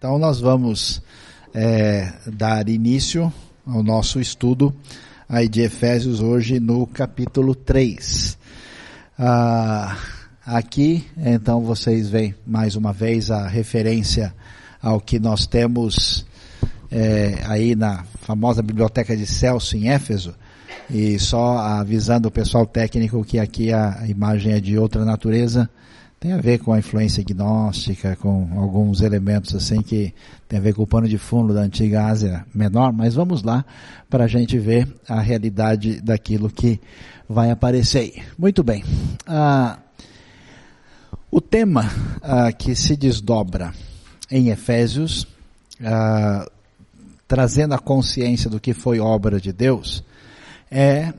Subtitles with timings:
[0.00, 1.02] Então nós vamos
[1.52, 3.30] é, dar início
[3.66, 4.74] ao nosso estudo
[5.28, 8.38] aí de Efésios hoje no capítulo 3.
[9.18, 9.94] Ah,
[10.46, 14.34] aqui, então vocês veem mais uma vez a referência
[14.80, 16.24] ao que nós temos
[16.90, 20.34] é, aí na famosa biblioteca de Celso em Éfeso,
[20.88, 25.68] e só avisando o pessoal técnico que aqui a imagem é de outra natureza,
[26.20, 30.12] tem a ver com a influência gnóstica, com alguns elementos assim que
[30.46, 33.64] tem a ver com o pano de fundo da antiga Ásia Menor, mas vamos lá
[34.10, 36.78] para a gente ver a realidade daquilo que
[37.26, 38.22] vai aparecer.
[38.38, 38.84] Muito bem.
[39.26, 39.78] Ah,
[41.30, 41.90] o tema
[42.20, 43.72] ah, que se desdobra
[44.30, 45.26] em Efésios,
[45.82, 46.46] ah,
[47.26, 50.04] trazendo a consciência do que foi obra de Deus,
[50.70, 51.14] é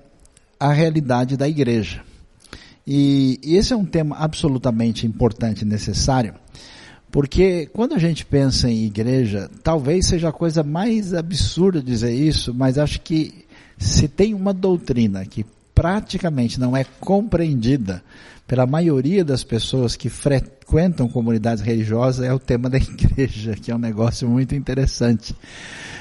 [0.60, 2.04] a realidade da igreja.
[2.86, 6.34] E, esse é um tema absolutamente importante e necessário,
[7.12, 12.54] porque quando a gente pensa em igreja, talvez seja a coisa mais absurda dizer isso,
[12.54, 13.46] mas acho que
[13.78, 18.04] se tem uma doutrina que praticamente não é compreendida
[18.48, 23.76] pela maioria das pessoas que frequentam comunidades religiosas, é o tema da igreja, que é
[23.76, 25.36] um negócio muito interessante.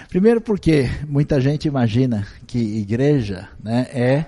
[0.08, 4.26] Primeiro porque muita gente imagina que igreja né, é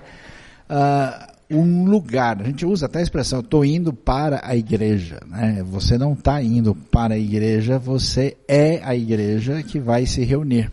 [0.69, 2.41] uh, um lugar.
[2.41, 5.19] A gente usa até a expressão, estou indo para a igreja.
[5.27, 5.63] Né?
[5.69, 10.71] Você não está indo para a igreja, você é a igreja que vai se reunir.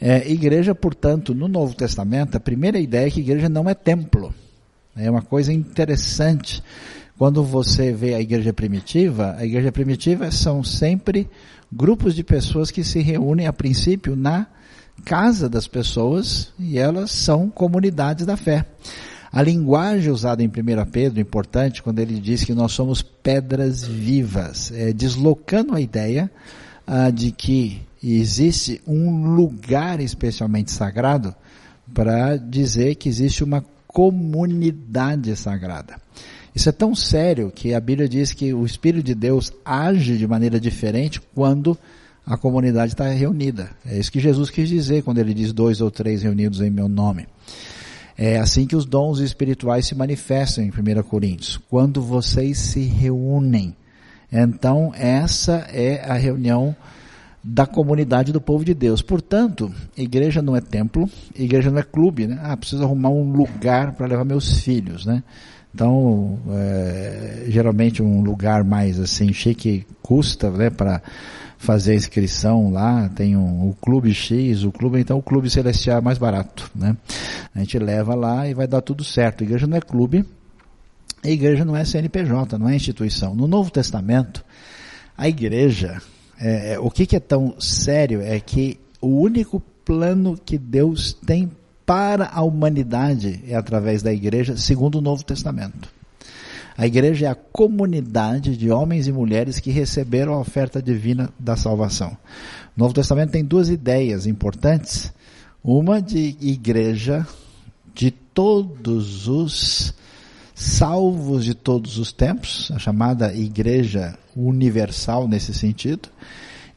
[0.00, 4.34] É, igreja, portanto, no Novo Testamento, a primeira ideia é que igreja não é templo.
[4.96, 6.62] É uma coisa interessante.
[7.18, 11.28] Quando você vê a igreja primitiva, a igreja primitiva são sempre
[11.70, 14.46] grupos de pessoas que se reúnem a princípio na
[15.04, 18.64] casa das pessoas e elas são comunidades da fé.
[19.32, 20.50] A linguagem usada em 1
[20.90, 26.30] Pedro, importante, quando ele diz que nós somos pedras vivas, é, deslocando a ideia
[26.84, 31.32] ah, de que existe um lugar especialmente sagrado
[31.94, 35.96] para dizer que existe uma comunidade sagrada.
[36.52, 40.26] Isso é tão sério que a Bíblia diz que o Espírito de Deus age de
[40.26, 41.78] maneira diferente quando
[42.26, 43.70] a comunidade está reunida.
[43.86, 46.88] É isso que Jesus quis dizer quando ele diz dois ou três reunidos em meu
[46.88, 47.26] nome.
[48.22, 53.74] É assim que os dons espirituais se manifestam em 1 Coríntios, quando vocês se reúnem.
[54.30, 56.76] Então, essa é a reunião
[57.42, 59.00] da comunidade do povo de Deus.
[59.00, 62.38] Portanto, igreja não é templo, igreja não é clube, né?
[62.42, 65.22] Ah, preciso arrumar um lugar para levar meus filhos, né?
[65.74, 71.00] Então, é, geralmente um lugar mais assim chique custa, né, para
[71.60, 75.98] fazer a inscrição lá, tem um, o clube X, o clube, então o clube celestial
[75.98, 76.96] é mais barato, né?
[77.54, 79.42] A gente leva lá e vai dar tudo certo.
[79.42, 80.24] A igreja não é clube,
[81.22, 83.34] a igreja não é CNPJ, não é instituição.
[83.34, 84.42] No Novo Testamento,
[85.16, 86.00] a igreja,
[86.40, 91.12] é, é, o que, que é tão sério é que o único plano que Deus
[91.12, 91.50] tem
[91.90, 95.92] para a humanidade é através da igreja, segundo o Novo Testamento.
[96.78, 101.56] A igreja é a comunidade de homens e mulheres que receberam a oferta divina da
[101.56, 102.16] salvação.
[102.76, 105.12] O Novo Testamento tem duas ideias importantes.
[105.64, 107.26] Uma de igreja
[107.92, 109.92] de todos os
[110.54, 116.08] salvos de todos os tempos, a chamada igreja universal nesse sentido,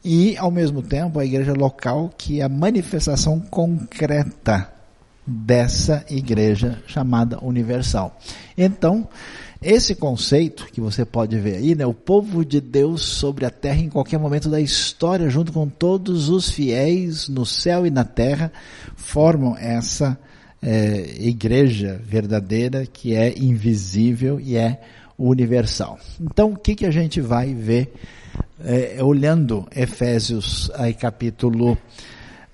[0.04, 4.73] e ao mesmo tempo a igreja local que é a manifestação concreta
[5.26, 8.18] dessa igreja chamada universal.
[8.56, 9.08] Então,
[9.62, 13.80] esse conceito que você pode ver aí, né, o povo de Deus sobre a terra
[13.80, 18.52] em qualquer momento da história, junto com todos os fiéis no céu e na terra,
[18.94, 20.18] formam essa
[20.62, 24.80] é, igreja verdadeira que é invisível e é
[25.18, 25.98] universal.
[26.20, 27.92] Então, o que, que a gente vai ver
[28.62, 31.72] é, olhando Efésios aí, capítulo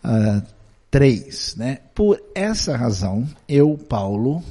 [0.05, 0.43] uh,
[0.91, 1.79] 3, né?
[1.95, 4.43] Por essa razão, eu, Paulo,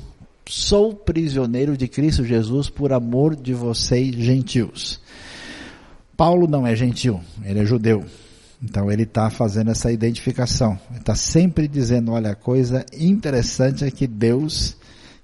[0.47, 5.01] sou prisioneiro de Cristo Jesus por amor de vocês gentios.
[6.15, 8.05] Paulo não é gentil, ele é judeu.
[8.61, 10.77] Então ele está fazendo essa identificação.
[10.89, 14.75] Ele está sempre dizendo, olha, a coisa interessante é que Deus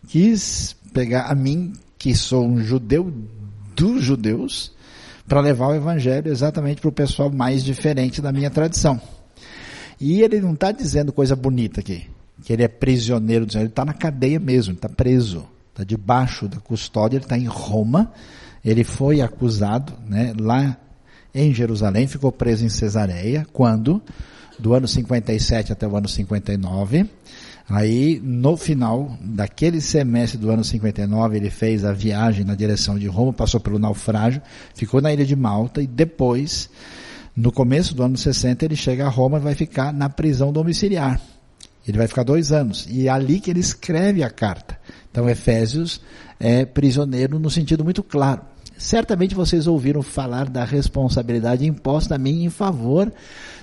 [0.07, 3.11] quis pegar a mim, que sou um judeu
[3.75, 4.71] dos judeus,
[5.27, 9.01] para levar o evangelho exatamente para o pessoal mais diferente da minha tradição.
[10.05, 12.05] E ele não está dizendo coisa bonita aqui
[12.43, 17.17] que ele é prisioneiro, ele está na cadeia mesmo, está preso, está debaixo da custódia,
[17.17, 18.13] ele está em Roma,
[18.63, 20.77] ele foi acusado, né, lá
[21.33, 23.99] em Jerusalém, ficou preso em Cesareia, quando?
[24.59, 27.09] Do ano 57 até o ano 59,
[27.67, 33.07] Aí, no final daquele semestre do ano 59, ele fez a viagem na direção de
[33.07, 34.39] Roma, passou pelo naufrágio,
[34.75, 36.69] ficou na ilha de Malta e depois
[37.35, 41.19] No começo do ano 60 ele chega a Roma e vai ficar na prisão domiciliar.
[41.87, 42.87] Ele vai ficar dois anos.
[42.89, 44.79] E é ali que ele escreve a carta.
[45.11, 46.01] Então Efésios
[46.39, 48.41] é prisioneiro no sentido muito claro.
[48.77, 53.11] Certamente vocês ouviram falar da responsabilidade imposta a mim em favor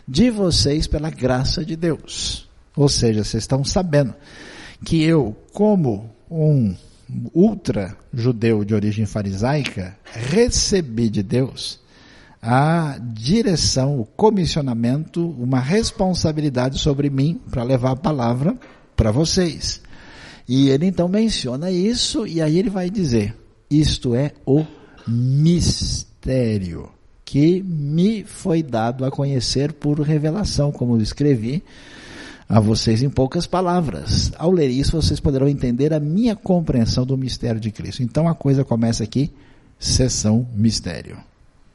[0.06, 2.48] de vocês pela graça de Deus.
[2.76, 4.14] Ou seja, vocês estão sabendo
[4.84, 6.74] que eu, como um
[7.34, 11.81] ultra judeu de origem farisaica, recebi de Deus
[12.42, 18.58] a direção, o comissionamento, uma responsabilidade sobre mim para levar a palavra
[18.96, 19.80] para vocês.
[20.48, 23.36] E ele então menciona isso e aí ele vai dizer:
[23.70, 24.66] isto é o
[25.06, 26.90] mistério
[27.24, 31.62] que me foi dado a conhecer por revelação, como eu escrevi
[32.48, 34.32] a vocês em poucas palavras.
[34.36, 38.02] Ao ler isso, vocês poderão entender a minha compreensão do mistério de Cristo.
[38.02, 39.32] Então a coisa começa aqui,
[39.78, 41.16] sessão mistério.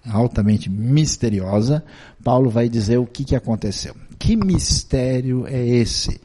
[0.09, 1.83] Altamente misteriosa,
[2.24, 3.94] Paulo vai dizer o que, que aconteceu.
[4.18, 6.19] Que mistério é esse?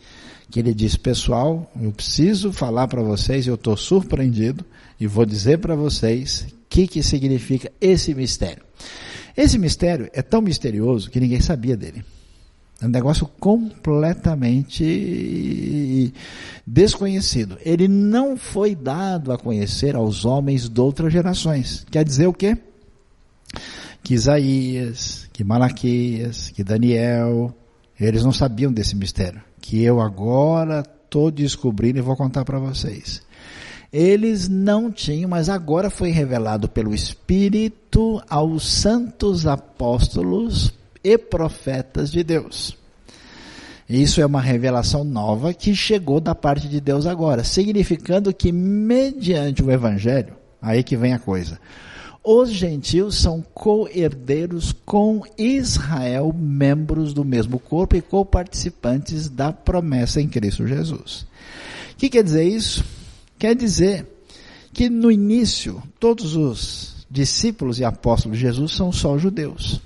[0.51, 4.65] Que ele diz, pessoal, eu preciso falar para vocês, eu estou surpreendido,
[5.01, 8.63] e vou dizer para vocês o que, que significa esse mistério.
[9.37, 12.05] Esse mistério é tão misterioso que ninguém sabia dele.
[12.81, 16.13] É um negócio completamente
[16.67, 17.57] desconhecido.
[17.65, 21.87] Ele não foi dado a conhecer aos homens de outras gerações.
[21.91, 22.59] Quer dizer o quê?
[24.03, 27.55] Que Isaías, que Malaquias, que Daniel,
[27.99, 29.41] eles não sabiam desse mistério.
[29.61, 33.23] Que eu agora estou descobrindo e vou contar para vocês.
[33.93, 40.73] Eles não tinham, mas agora foi revelado pelo Espírito aos santos apóstolos
[41.05, 42.77] e profetas de Deus.
[43.89, 49.63] Isso é uma revelação nova que chegou da parte de Deus agora, significando que mediante
[49.63, 51.61] o evangelho, aí que vem a coisa.
[52.25, 60.29] Os gentios são co-herdeiros com Israel, membros do mesmo corpo e co-participantes da promessa em
[60.29, 61.27] Cristo Jesus.
[61.93, 62.85] O que quer dizer isso?
[63.39, 64.07] Quer dizer
[64.73, 69.81] que no início todos os discípulos e apóstolos de Jesus são só judeus.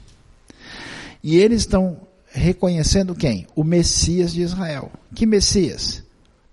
[1.23, 3.47] E eles estão reconhecendo quem?
[3.57, 4.93] O Messias de Israel.
[5.15, 6.05] Que Messias?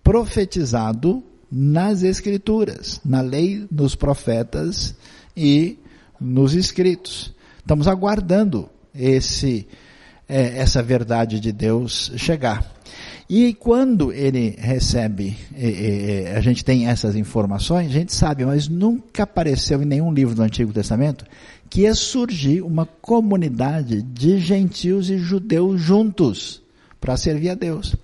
[0.02, 1.22] Profetizado
[1.52, 4.96] nas Escrituras, na lei, nos profetas
[5.36, 5.80] e
[6.20, 7.34] nos escritos.
[7.58, 9.68] Estamos aguardando esse,
[10.28, 12.74] é, essa verdade de Deus chegar.
[13.30, 15.70] E quando ele recebe, é,
[16.30, 20.36] é, a gente tem essas informações, a gente sabe, mas nunca apareceu em nenhum livro
[20.36, 21.26] do Antigo Testamento
[21.70, 26.62] que ia surgir uma comunidade de gentios e judeus juntos
[27.02, 27.96] para servir a Deus.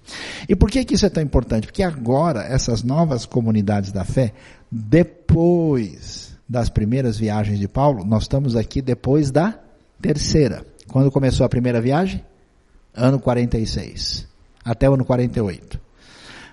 [0.48, 1.68] E por que, que isso é tão importante?
[1.68, 4.34] Porque agora essas novas comunidades da fé,
[4.72, 9.60] depois das primeiras viagens de Paulo, nós estamos aqui depois da
[10.02, 10.66] terceira.
[10.88, 12.26] Quando começou a primeira viagem?
[12.96, 14.28] Ano 46,
[14.66, 15.80] até o ano 48.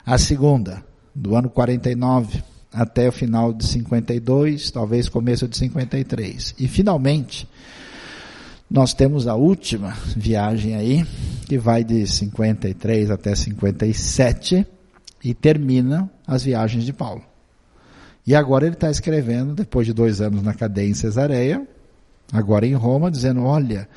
[0.04, 0.84] A segunda,
[1.14, 6.54] do ano 49 até o final de 52, talvez começo de 53.
[6.58, 7.48] E finalmente,
[8.70, 11.06] nós temos a última viagem aí,
[11.46, 14.66] que vai de 53 até 57
[15.25, 17.22] e termina as viagens de Paulo.
[18.26, 21.67] E agora ele está escrevendo, depois de dois anos na cadeia em Cesareia,
[22.32, 23.89] agora em Roma, dizendo: olha,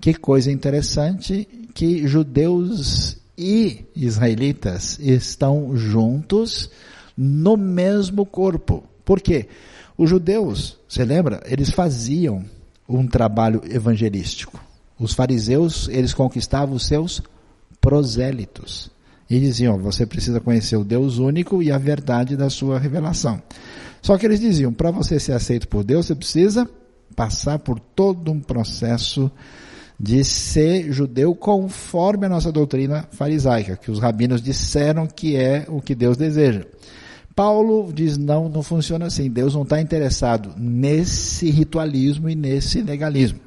[0.00, 6.70] que coisa interessante que judeus e israelitas estão juntos
[7.16, 8.82] no mesmo corpo.
[9.04, 9.48] Por quê?
[9.96, 11.42] Os judeus, você lembra?
[11.46, 12.44] Eles faziam
[12.88, 14.60] um trabalho evangelístico.
[14.98, 17.22] Os fariseus, eles conquistavam os seus
[17.80, 18.90] prosélitos.
[19.28, 23.42] E diziam, você precisa conhecer o Deus único e a verdade da sua revelação.
[24.02, 26.68] Só que eles diziam, para você ser aceito por Deus, você precisa
[27.14, 29.30] passar por todo um processo
[29.98, 35.80] de ser judeu conforme a nossa doutrina farisaica, que os rabinos disseram que é o
[35.80, 36.66] que Deus deseja.
[37.34, 39.30] Paulo diz: não, não funciona assim.
[39.30, 43.40] Deus não está interessado nesse ritualismo e nesse legalismo.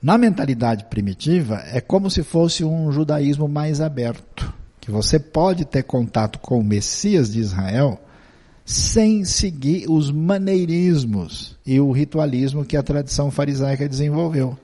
[0.00, 5.82] Na mentalidade primitiva, é como se fosse um judaísmo mais aberto, que você pode ter
[5.82, 8.00] contato com o Messias de Israel
[8.68, 14.58] sem seguir os maneirismos e o ritualismo que a tradição farisaica desenvolveu.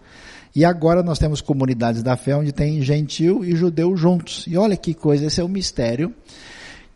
[0.54, 4.44] E agora nós temos comunidades da fé onde tem gentil e judeu juntos.
[4.46, 6.12] E olha que coisa, esse é o mistério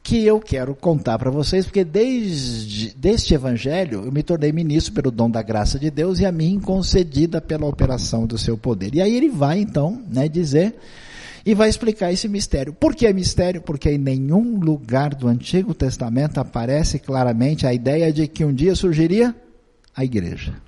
[0.02, 5.10] que eu quero contar para vocês, porque desde deste evangelho eu me tornei ministro pelo
[5.10, 8.94] dom da graça de Deus e a mim concedida pela operação do seu poder.
[8.94, 10.74] E aí ele vai então, né, dizer
[11.48, 12.74] e vai explicar esse mistério.
[12.74, 13.62] Por que é mistério?
[13.62, 18.74] Porque em nenhum lugar do Antigo Testamento aparece claramente a ideia de que um dia
[18.74, 19.34] surgiria
[19.96, 20.60] a igreja.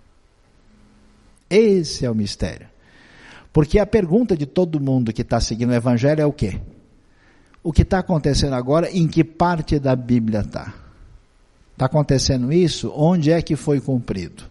[1.51, 2.67] Esse é o mistério.
[3.53, 6.59] Porque a pergunta de todo mundo que está seguindo o Evangelho é o quê?
[7.63, 10.73] O que está acontecendo agora, em que parte da Bíblia está?
[11.75, 12.91] Está acontecendo isso?
[12.97, 14.45] Onde é que foi cumprido?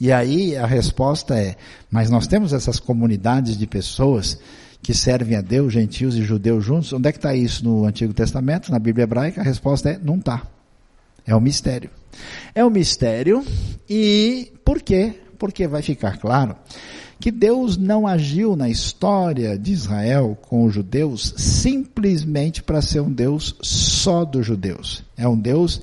[0.00, 1.54] E aí a resposta é:
[1.88, 4.40] mas nós temos essas comunidades de pessoas
[4.82, 6.92] que servem a Deus, gentios e judeus juntos.
[6.92, 9.40] Onde é que está isso no Antigo Testamento, na Bíblia hebraica?
[9.40, 10.42] A resposta é: não está.
[11.26, 11.90] É um mistério.
[12.54, 13.44] É um mistério
[13.88, 15.14] e por quê?
[15.38, 16.56] Porque vai ficar claro
[17.18, 23.12] que Deus não agiu na história de Israel com os judeus simplesmente para ser um
[23.12, 25.04] Deus só dos judeus.
[25.16, 25.82] É um Deus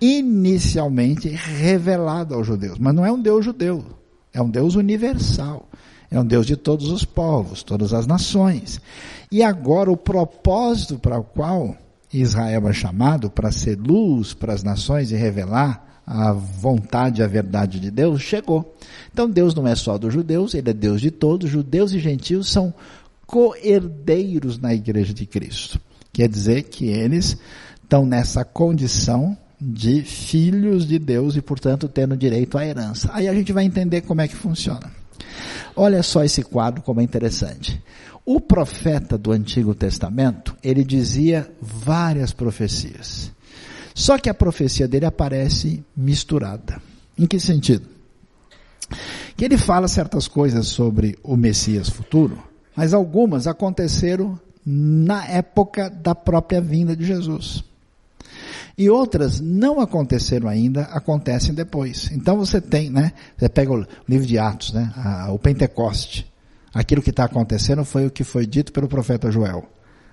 [0.00, 2.78] inicialmente revelado aos judeus.
[2.78, 3.84] Mas não é um Deus judeu,
[4.32, 5.68] é um Deus universal.
[6.10, 8.80] É um Deus de todos os povos, todas as nações.
[9.30, 11.76] E agora o propósito para o qual
[12.12, 17.78] Israel é chamado, para ser luz para as nações e revelar a vontade a verdade
[17.78, 18.74] de Deus, chegou.
[19.12, 22.50] Então Deus não é só dos judeus, ele é Deus de todos, judeus e gentios
[22.50, 22.74] são
[23.26, 25.80] co-herdeiros na igreja de Cristo.
[26.12, 27.38] Quer dizer que eles
[27.80, 33.08] estão nessa condição de filhos de Deus e, portanto, tendo direito à herança.
[33.12, 34.90] Aí a gente vai entender como é que funciona.
[35.74, 37.82] Olha só esse quadro como é interessante.
[38.24, 43.32] O profeta do Antigo Testamento, ele dizia várias profecias.
[43.94, 46.80] Só que a profecia dele aparece misturada.
[47.18, 47.86] Em que sentido?
[49.36, 52.38] Que ele fala certas coisas sobre o Messias futuro,
[52.76, 57.64] mas algumas aconteceram na época da própria vinda de Jesus.
[58.80, 62.10] E outras não aconteceram ainda, acontecem depois.
[62.12, 63.12] Então você tem, né?
[63.36, 64.90] Você pega o livro de Atos, né?
[65.28, 66.26] o Pentecoste.
[66.72, 69.68] Aquilo que está acontecendo foi o que foi dito pelo profeta Joel.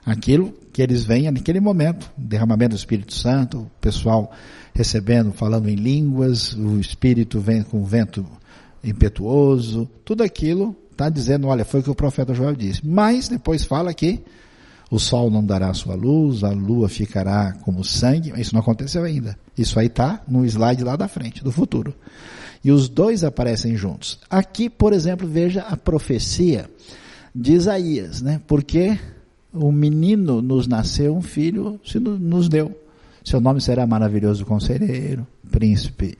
[0.05, 4.33] Aquilo que eles veem naquele momento, derramamento do Espírito Santo, o pessoal
[4.73, 8.25] recebendo, falando em línguas, o Espírito vem com vento
[8.83, 12.85] impetuoso, tudo aquilo está dizendo, olha, foi o que o profeta Joel disse.
[12.85, 14.25] Mas depois fala que
[14.89, 18.33] o sol não dará sua luz, a lua ficará como sangue.
[18.39, 19.37] Isso não aconteceu ainda.
[19.57, 21.93] Isso aí está no slide lá da frente, do futuro.
[22.63, 24.19] E os dois aparecem juntos.
[24.29, 26.69] Aqui, por exemplo, veja a profecia
[27.35, 28.41] de Isaías, né?
[28.47, 28.97] Porque
[29.53, 32.75] o menino nos nasceu, um filho se nos deu.
[33.23, 36.17] Seu nome será maravilhoso conselheiro, príncipe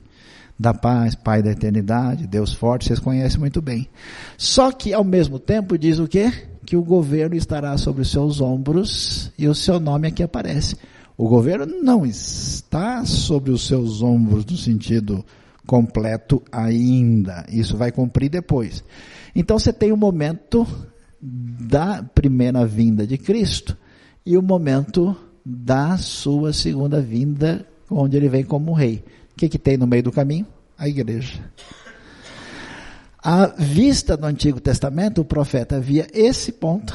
[0.58, 3.88] da paz, pai da eternidade, Deus forte, vocês conhecem muito bem.
[4.36, 6.32] Só que ao mesmo tempo diz o quê?
[6.68, 10.76] Que o governo estará sobre os seus ombros e o seu nome aqui aparece.
[11.16, 15.24] O governo não está sobre os seus ombros no sentido
[15.66, 17.46] completo ainda.
[17.48, 18.84] Isso vai cumprir depois.
[19.34, 20.66] Então você tem o momento
[21.22, 23.74] da primeira vinda de Cristo
[24.26, 29.02] e o momento da sua segunda vinda, onde ele vem como rei.
[29.32, 30.46] O que, que tem no meio do caminho?
[30.76, 31.50] A igreja.
[33.22, 36.94] À vista do Antigo Testamento, o profeta via esse ponto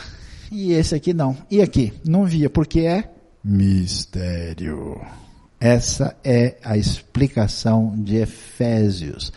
[0.51, 1.35] e esse aqui não.
[1.51, 1.93] E aqui?
[2.05, 3.11] Não via, porque é
[3.43, 5.01] mistério.
[5.59, 9.31] Essa é a explicação de Efésios.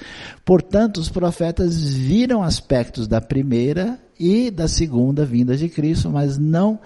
[0.45, 6.81] Portanto, os profetas viram aspectos da primeira e da segunda vinda de Cristo, mas não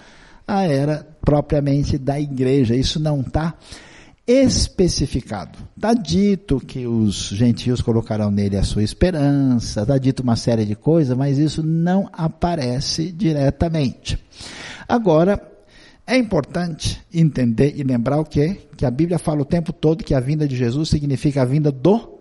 [0.47, 2.75] a era propriamente da igreja.
[2.75, 3.55] Isso não está
[4.31, 5.59] especificado.
[5.75, 10.75] Está dito que os gentios colocarão nele a sua esperança, está dito uma série de
[10.75, 14.17] coisas, mas isso não aparece diretamente.
[14.87, 15.41] Agora,
[16.05, 18.59] é importante entender e lembrar o que?
[18.75, 21.71] Que a Bíblia fala o tempo todo que a vinda de Jesus significa a vinda
[21.71, 22.19] do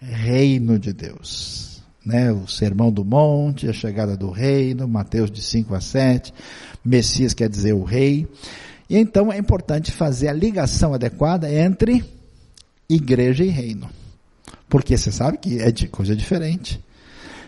[0.00, 1.82] reino de Deus.
[2.04, 2.32] Né?
[2.32, 6.34] O sermão do monte, a chegada do reino, Mateus de 5 a 7,
[6.84, 8.28] Messias quer dizer o rei.
[8.88, 12.04] E então é importante fazer a ligação adequada entre
[12.88, 13.88] igreja e reino.
[14.68, 16.82] Porque você sabe que é de coisa diferente.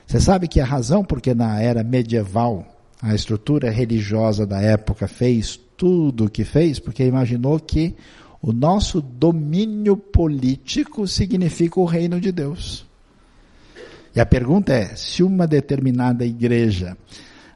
[0.07, 2.67] Você sabe que a razão porque na era medieval
[3.01, 7.95] a estrutura religiosa da época fez tudo o que fez, porque imaginou que
[8.41, 12.87] o nosso domínio político significa o reino de Deus.
[14.15, 16.97] E a pergunta é: se uma determinada igreja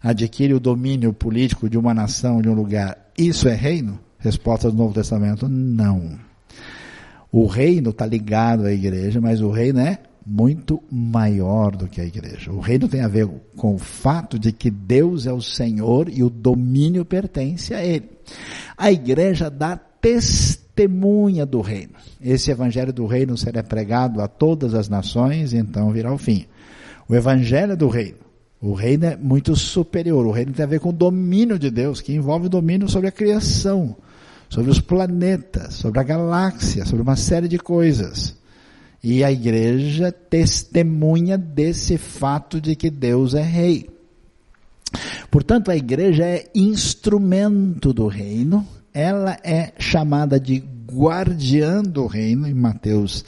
[0.02, 3.98] adquire o domínio político de uma nação, de um lugar, isso é reino?
[4.18, 6.18] Resposta do Novo Testamento: não.
[7.30, 12.04] O reino está ligado à igreja, mas o reino é muito maior do que a
[12.04, 12.52] igreja.
[12.52, 16.22] O reino tem a ver com o fato de que Deus é o Senhor e
[16.22, 18.08] o domínio pertence a Ele.
[18.76, 21.94] A igreja dá testemunha do reino.
[22.20, 26.46] Esse evangelho do reino será pregado a todas as nações, então virá o fim.
[27.08, 28.27] O evangelho do reino
[28.60, 30.26] o reino é muito superior.
[30.26, 33.08] O reino tem a ver com o domínio de Deus, que envolve o domínio sobre
[33.08, 33.96] a criação,
[34.48, 38.36] sobre os planetas, sobre a galáxia, sobre uma série de coisas.
[39.02, 43.88] E a igreja testemunha desse fato de que Deus é rei.
[45.30, 52.54] Portanto, a igreja é instrumento do reino, ela é chamada de guardiã do reino, em
[52.54, 53.24] Mateus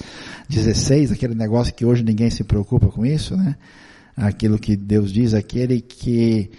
[0.48, 3.54] 16, aquele negócio que hoje ninguém se preocupa com isso, né?
[4.20, 6.50] Aquilo que Deus diz, aquele que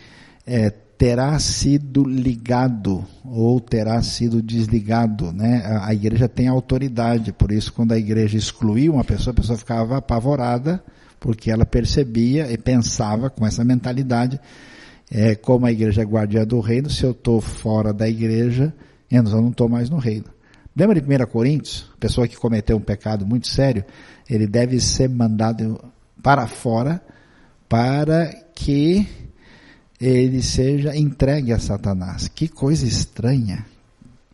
[0.46, 0.70] é,
[1.02, 5.64] terá sido ligado ou terá sido desligado, né?
[5.66, 9.58] A, a igreja tem autoridade, por isso quando a igreja excluiu uma pessoa, a pessoa
[9.58, 10.84] ficava apavorada,
[11.20, 14.40] porque ela percebia e pensava com essa mentalidade,
[15.10, 18.72] é, como a igreja é guardiã do reino, se eu estou fora da igreja,
[19.10, 20.26] eu não estou mais no reino.
[20.76, 21.90] Lembra de 1 Coríntios?
[22.00, 23.84] Pessoa que cometeu um pecado muito sério,
[24.30, 25.84] ele deve ser mandado
[26.22, 27.02] para fora
[27.72, 29.08] para que
[29.98, 32.28] ele seja entregue a Satanás.
[32.28, 33.66] Que coisa estranha.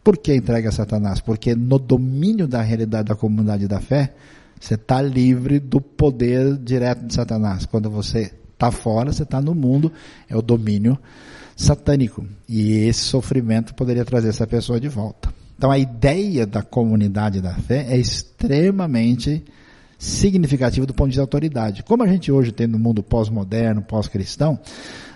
[0.03, 1.21] Por que entregue a Satanás?
[1.21, 4.15] Porque no domínio da realidade da comunidade da fé,
[4.59, 7.67] você está livre do poder direto de Satanás.
[7.67, 9.91] Quando você está fora, você está no mundo,
[10.27, 10.97] é o domínio
[11.55, 12.25] satânico.
[12.49, 15.31] E esse sofrimento poderia trazer essa pessoa de volta.
[15.55, 19.45] Então a ideia da comunidade da fé é extremamente
[19.97, 21.83] significativa do ponto de vista da autoridade.
[21.83, 24.59] Como a gente hoje tem no mundo pós-moderno, pós-cristão,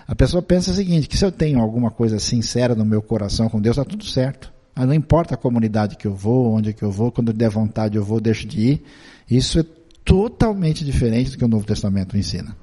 [0.06, 3.48] a pessoa pensa o seguinte, que se eu tenho alguma coisa sincera no meu coração
[3.48, 4.52] com Deus, está tudo certo.
[4.74, 7.96] Mas não importa a comunidade que eu vou, onde que eu vou, quando der vontade
[7.96, 8.82] eu vou, deixo de ir.
[9.30, 9.64] Isso é
[10.04, 12.56] totalmente diferente do que o Novo Testamento ensina.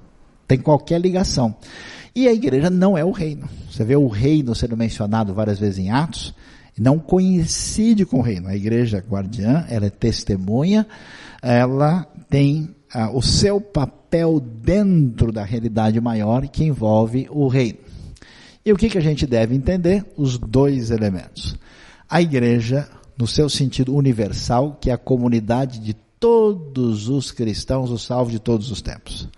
[0.48, 1.56] Tem qualquer ligação.
[2.16, 3.48] E a igreja não é o reino.
[3.72, 6.34] Você vê o reino sendo mencionado várias vezes em Atos,
[6.78, 8.48] não coincide com o reino.
[8.48, 10.88] A igreja guardiã, ela é testemunha,
[11.42, 17.80] ela tem ah, o seu papel dentro da realidade maior que envolve o reino.
[18.66, 20.06] E o que, que a gente deve entender?
[20.18, 21.58] Os dois elementos.
[22.10, 27.98] A igreja, no seu sentido universal, que é a comunidade de todos os cristãos, o
[27.98, 29.30] salvo de todos os tempos.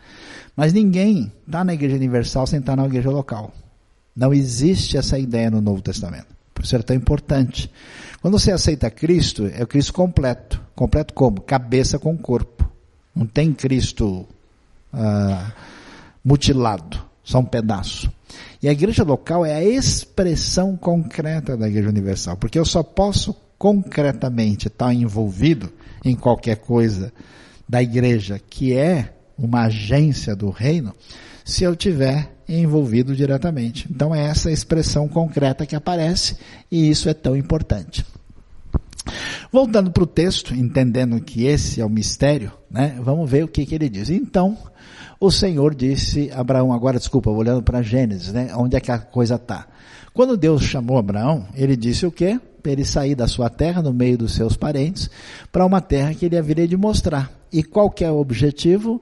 [0.56, 3.54] Mas ninguém está na igreja universal sem estar na igreja local.
[4.16, 6.28] Não existe essa ideia no Novo Testamento.
[6.54, 7.72] Por isso é tão importante.
[8.22, 10.62] Quando você aceita Cristo, é o Cristo completo.
[10.76, 11.42] Completo como?
[11.42, 12.70] Cabeça com corpo.
[13.16, 14.26] Não tem Cristo
[14.94, 15.52] ah,
[16.24, 18.12] mutilado, só um pedaço.
[18.62, 23.36] E a igreja local é a expressão concreta da igreja universal, porque eu só posso
[23.58, 25.72] concretamente estar envolvido
[26.04, 27.12] em qualquer coisa
[27.68, 30.94] da igreja que é uma agência do reino,
[31.44, 33.88] se eu tiver envolvido diretamente.
[33.90, 36.38] Então é essa expressão concreta que aparece
[36.72, 38.06] e isso é tão importante.
[39.52, 43.66] Voltando para o texto, entendendo que esse é o mistério, né, vamos ver o que,
[43.66, 44.10] que ele diz.
[44.10, 44.58] Então,
[45.20, 49.00] o Senhor disse a Abraão, agora desculpa, olhando para Gênesis, né, onde é que a
[49.00, 49.68] coisa está.
[50.14, 52.40] Quando Deus chamou Abraão, ele disse o quê?
[52.62, 55.10] Para ele sair da sua terra, no meio dos seus parentes,
[55.52, 57.32] para uma terra que ele haveria de mostrar.
[57.52, 59.02] E qual que é o objetivo?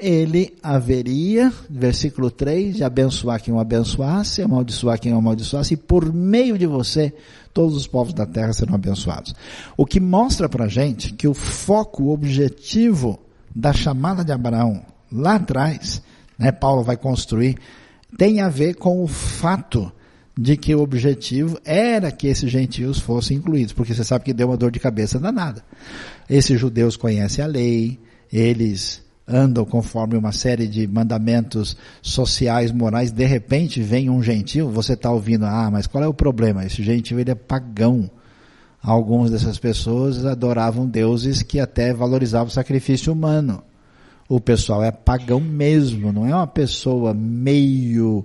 [0.00, 6.12] Ele haveria, versículo 3, de abençoar quem o abençoasse, amaldiçoar quem o amaldiçoasse, e por
[6.12, 7.12] meio de você,
[7.52, 9.34] todos os povos da terra serão abençoados.
[9.76, 13.20] O que mostra para gente que o foco, o objetivo
[13.54, 14.82] da chamada de Abraão
[15.12, 16.02] lá atrás,
[16.38, 17.56] né, Paulo vai construir,
[18.16, 19.92] tem a ver com o fato
[20.36, 24.48] de que o objetivo era que esses gentios fossem incluídos, porque você sabe que deu
[24.48, 25.62] uma dor de cabeça danada.
[26.28, 27.98] Esses judeus conhecem a lei,
[28.32, 34.94] eles andam conforme uma série de mandamentos sociais, morais, de repente vem um gentil, você
[34.94, 36.64] está ouvindo, ah, mas qual é o problema?
[36.64, 38.10] Esse gentil ele é pagão.
[38.82, 43.62] Algumas dessas pessoas adoravam deuses que até valorizavam o sacrifício humano.
[44.28, 48.24] O pessoal é pagão mesmo, não é uma pessoa meio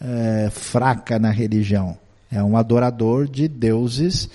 [0.00, 1.98] é, fraca na religião.
[2.30, 4.28] É um adorador de deuses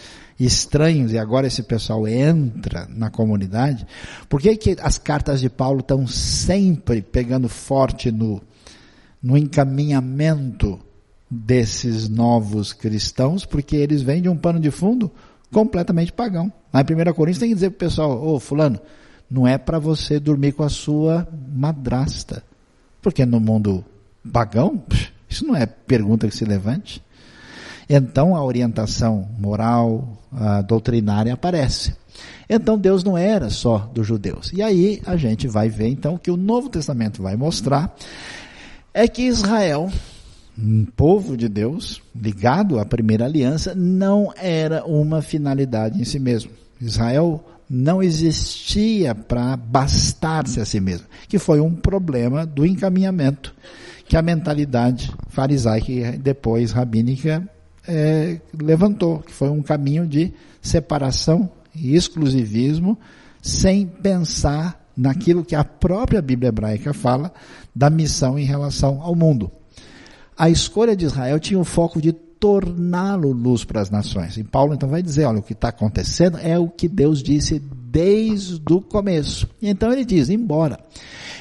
[0.46, 3.86] estranhos, e agora esse pessoal entra na comunidade,
[4.28, 8.42] por que, que as cartas de Paulo estão sempre pegando forte no,
[9.22, 10.80] no encaminhamento
[11.30, 13.46] desses novos cristãos?
[13.46, 15.12] Porque eles vêm de um pano de fundo
[15.52, 16.52] completamente pagão.
[16.74, 18.80] Em 1 Coríntios tem que dizer para o pessoal, ô fulano,
[19.30, 22.44] não é para você dormir com a sua madrasta.
[23.02, 23.84] Porque no mundo
[24.32, 24.84] pagão,
[25.30, 27.02] isso não é pergunta que se levante.
[27.90, 31.96] Então a orientação moral, a doutrinária aparece.
[32.50, 34.52] Então Deus não era só dos judeus.
[34.54, 37.96] E aí a gente vai ver então que o Novo Testamento vai mostrar
[38.94, 39.90] é que Israel,
[40.58, 46.52] um povo de Deus, ligado à primeira aliança, não era uma finalidade em si mesmo.
[46.80, 53.56] Israel não existia para bastar-se a si mesmo, que foi um problema do encaminhamento
[54.06, 57.48] que a mentalidade farisaica e depois rabínica
[57.88, 62.98] é, levantou, que foi um caminho de separação e exclusivismo,
[63.42, 67.34] sem pensar naquilo que a própria Bíblia hebraica fala
[67.76, 69.52] da missão em relação ao mundo.
[70.38, 74.36] a escolha de Israel tinha o foco de torná-lo luz para as nações.
[74.36, 77.60] E Paulo então vai dizer, olha, o que está acontecendo é o que Deus disse
[77.60, 79.48] desde o começo.
[79.62, 80.80] E então ele diz, embora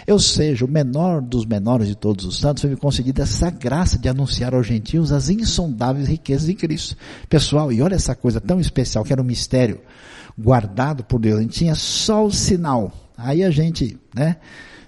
[0.06, 4.10] eu seja o menor dos menores de todos os santos, foi-me concedida essa graça de
[4.10, 6.96] anunciar aos gentios as insondáveis riquezas de Cristo.
[7.30, 9.80] Pessoal, e olha essa coisa tão especial, que era um mistério
[10.38, 12.92] guardado por Deus, a gente tinha só o sinal.
[13.16, 14.36] Aí a gente, né,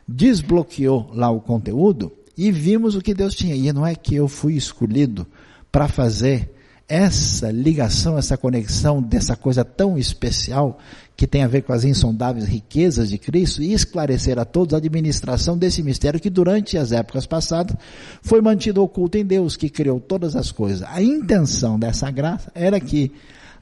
[0.07, 3.55] desbloqueou lá o conteúdo e vimos o que Deus tinha.
[3.55, 5.27] E não é que eu fui escolhido
[5.73, 6.53] para fazer
[6.87, 10.79] essa ligação, essa conexão dessa coisa tão especial
[11.17, 14.77] que tem a ver com as insondáveis riquezas de Cristo e esclarecer a todos a
[14.77, 17.75] administração desse mistério que durante as épocas passadas
[18.21, 20.87] foi mantido oculto em Deus, que criou todas as coisas.
[20.87, 23.11] A intenção dessa graça era que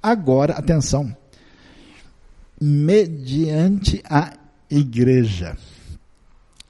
[0.02, 1.14] agora, atenção,
[2.60, 4.32] mediante a
[4.68, 5.56] igreja,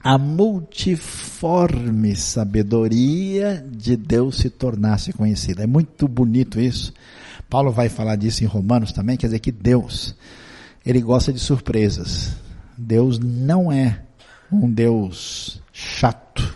[0.03, 5.63] a multiforme sabedoria de Deus se tornasse conhecida.
[5.63, 6.91] É muito bonito isso.
[7.49, 10.15] Paulo vai falar disso em Romanos também, quer dizer que Deus,
[10.85, 12.35] ele gosta de surpresas.
[12.77, 14.01] Deus não é
[14.51, 16.55] um Deus chato,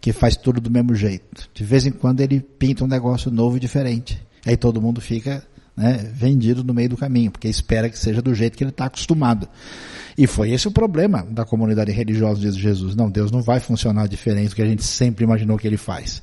[0.00, 1.48] que faz tudo do mesmo jeito.
[1.52, 4.20] De vez em quando ele pinta um negócio novo e diferente.
[4.46, 5.44] Aí todo mundo fica
[5.78, 8.86] né, vendido no meio do caminho, porque espera que seja do jeito que ele está
[8.86, 9.48] acostumado.
[10.16, 12.96] E foi esse o problema da comunidade religiosa de Jesus.
[12.96, 16.20] Não, Deus não vai funcionar diferente do que a gente sempre imaginou que ele faz.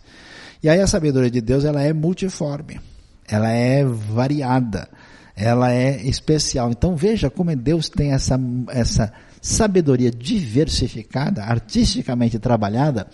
[0.61, 2.81] E aí a sabedoria de Deus, ela é multiforme.
[3.25, 4.89] Ela é variada.
[5.33, 6.69] Ela é especial.
[6.71, 8.37] Então veja como Deus tem essa,
[8.67, 13.07] essa sabedoria diversificada, artisticamente trabalhada.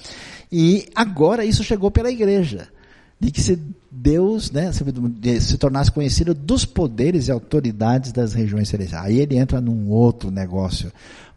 [0.52, 2.68] E agora isso chegou pela igreja
[3.22, 9.06] de que se Deus né, se tornasse conhecido dos poderes e autoridades das regiões celestiais.
[9.06, 10.92] Aí ele entra num outro negócio,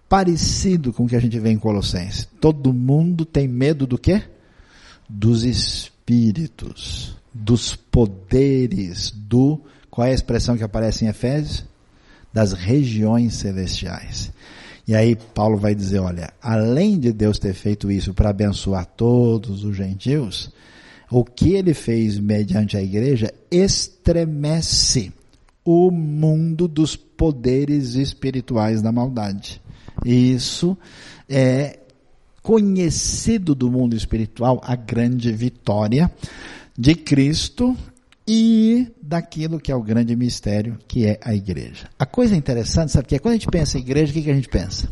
[0.08, 2.26] parecido com o que a gente vê em Colossenses.
[2.40, 4.22] Todo mundo tem medo do quê?
[5.06, 9.60] Dos espíritos, dos poderes, do.
[9.90, 11.66] Qual é a expressão que aparece em Efésios?
[12.32, 14.32] Das regiões celestiais.
[14.88, 19.64] E aí Paulo vai dizer, olha, além de Deus ter feito isso para abençoar todos
[19.64, 20.50] os gentios,
[21.10, 25.12] o que ele fez mediante a igreja estremece
[25.64, 29.60] o mundo dos poderes espirituais da maldade.
[30.04, 30.76] Isso
[31.28, 31.78] é
[32.42, 36.10] conhecido do mundo espiritual a grande vitória
[36.76, 37.74] de Cristo
[38.26, 41.88] e daquilo que é o grande mistério que é a igreja.
[41.98, 44.30] A coisa interessante, sabe que é quando a gente pensa em igreja, o que, que
[44.30, 44.88] a gente pensa?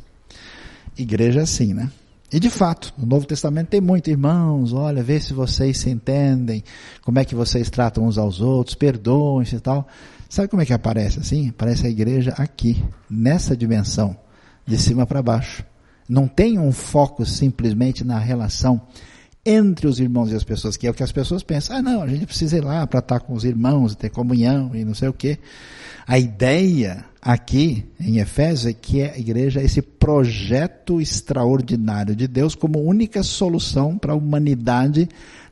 [0.96, 1.90] Igreja é assim, né?
[2.32, 6.64] E de fato, no Novo Testamento tem muito, irmãos, olha, vê se vocês se entendem,
[7.02, 9.86] como é que vocês tratam uns aos outros, perdoem-se e tal.
[10.30, 11.50] Sabe como é que aparece assim?
[11.50, 14.16] Aparece a igreja aqui, nessa dimensão,
[14.66, 15.62] de cima para baixo.
[16.08, 18.80] Não tem um foco simplesmente na relação
[19.44, 21.76] entre os irmãos e as pessoas, que é o que as pessoas pensam.
[21.76, 24.84] Ah, não, a gente precisa ir lá para estar com os irmãos, ter comunhão e
[24.84, 25.38] não sei o quê.
[26.06, 32.54] A ideia aqui em Efésios é que a igreja é esse projeto extraordinário de Deus
[32.54, 35.08] como única solução para a humanidade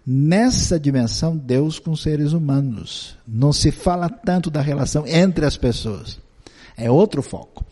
[0.06, 3.16] nessa dimensão Deus com seres humanos.
[3.26, 6.18] Não se fala tanto da relação entre as pessoas.
[6.76, 7.64] É outro foco.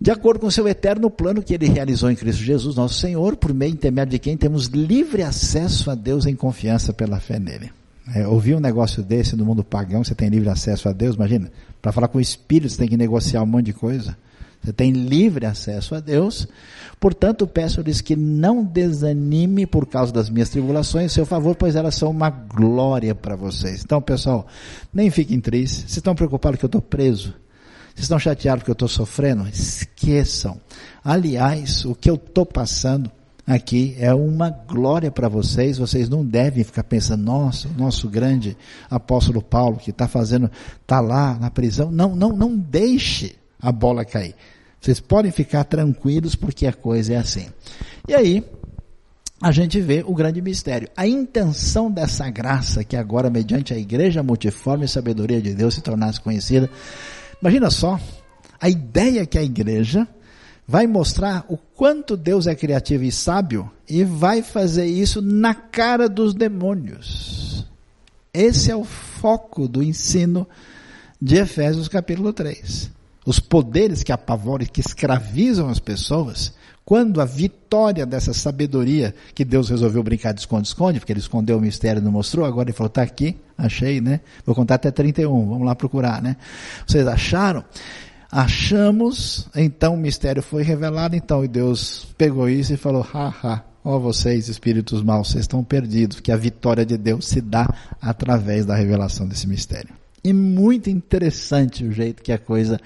[0.00, 3.36] De acordo com o seu eterno plano que ele realizou em Cristo Jesus, nosso Senhor,
[3.36, 7.72] por meio intermédio de quem temos livre acesso a Deus em confiança pela fé nele.
[8.14, 11.50] É, ouvir um negócio desse no mundo pagão, você tem livre acesso a Deus, imagina.
[11.82, 14.16] Para falar com o Espírito, você tem que negociar um monte de coisa.
[14.62, 16.48] Você tem livre acesso a Deus.
[17.00, 22.10] Portanto, peço-lhes que não desanime por causa das minhas tribulações, seu favor, pois elas são
[22.10, 23.82] uma glória para vocês.
[23.84, 24.46] Então, pessoal,
[24.92, 25.80] nem fiquem tristes.
[25.80, 27.34] Vocês estão preocupados que eu estou preso?
[27.98, 29.48] Vocês estão chateados porque eu estou sofrendo?
[29.48, 30.60] Esqueçam.
[31.02, 33.10] Aliás, o que eu estou passando
[33.44, 35.78] aqui é uma glória para vocês.
[35.78, 38.56] Vocês não devem ficar pensando, nossa, o nosso grande
[38.88, 40.48] apóstolo Paulo que está fazendo,
[40.80, 41.90] está lá na prisão.
[41.90, 44.36] Não, não, não deixe a bola cair.
[44.80, 47.48] Vocês podem ficar tranquilos porque a coisa é assim.
[48.06, 48.44] E aí,
[49.42, 50.88] a gente vê o grande mistério.
[50.96, 55.80] A intenção dessa graça que agora, mediante a igreja multiforme e sabedoria de Deus, se
[55.80, 56.70] tornasse conhecida.
[57.40, 58.00] Imagina só,
[58.60, 60.06] a ideia que a igreja
[60.66, 66.08] vai mostrar o quanto Deus é criativo e sábio e vai fazer isso na cara
[66.08, 67.66] dos demônios.
[68.34, 70.46] Esse é o foco do ensino
[71.20, 72.90] de Efésios capítulo 3.
[73.24, 76.52] Os poderes que apavoram e que escravizam as pessoas,
[76.88, 81.60] quando a vitória dessa sabedoria que Deus resolveu brincar de esconde-esconde, porque ele escondeu o
[81.60, 84.20] mistério e não mostrou, agora ele falou, tá aqui, achei, né?
[84.46, 86.38] Vou contar até 31, vamos lá procurar, né?
[86.86, 87.62] Vocês acharam?
[88.32, 93.98] Achamos, então o mistério foi revelado, então, e Deus pegou isso e falou, haha, ó
[93.98, 97.68] vocês, espíritos maus, vocês estão perdidos, que a vitória de Deus se dá
[98.00, 99.90] através da revelação desse mistério.
[100.24, 102.80] E muito interessante o jeito que a coisa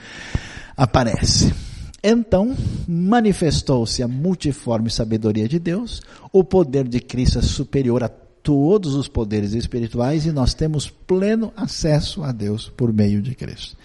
[0.77, 1.55] aparece.
[2.03, 2.57] Então,
[2.88, 9.07] manifestou-se a multiforme sabedoria de Deus, o poder de Cristo é superior a todos os
[9.07, 13.77] poderes espirituais e nós temos pleno acesso a Deus por meio de Cristo.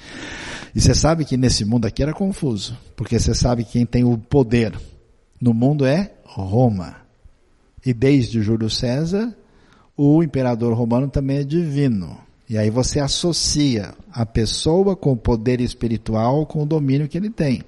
[0.73, 4.03] E você sabe que nesse mundo aqui era confuso, porque você sabe que quem tem
[4.03, 4.73] o poder
[5.39, 6.95] no mundo é Roma.
[7.85, 9.33] E desde Júlio César,
[9.95, 12.17] o imperador romano também é divino.
[12.49, 17.29] E aí você associa a pessoa com o poder espiritual com o domínio que ele
[17.29, 17.61] tem.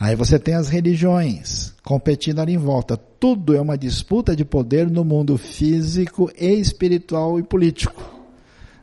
[0.00, 2.96] Aí você tem as religiões competindo ali em volta.
[2.96, 8.02] Tudo é uma disputa de poder no mundo físico e espiritual e político.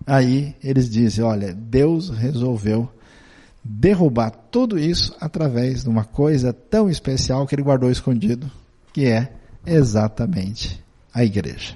[0.05, 2.89] Aí eles dizem, olha, Deus resolveu
[3.63, 8.49] derrubar tudo isso através de uma coisa tão especial que ele guardou escondido,
[8.93, 9.33] que é
[9.65, 11.75] exatamente a igreja.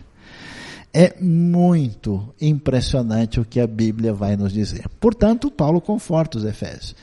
[0.93, 4.87] É muito impressionante o que a Bíblia vai nos dizer.
[4.99, 6.95] Portanto, Paulo conforta os Efésios.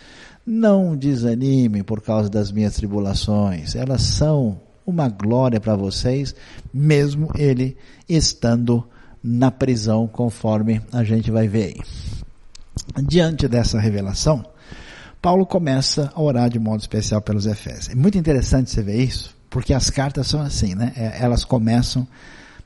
[0.47, 6.35] Não desanimem por causa das minhas tribulações, elas são uma glória para vocês,
[6.73, 7.77] mesmo ele
[8.09, 8.87] estando
[9.23, 13.03] na prisão, conforme a gente vai ver aí.
[13.07, 14.45] Diante dessa revelação,
[15.21, 17.91] Paulo começa a orar de modo especial pelos Efésios.
[17.91, 20.93] É muito interessante você ver isso, porque as cartas são assim, né?
[20.97, 22.07] É, elas começam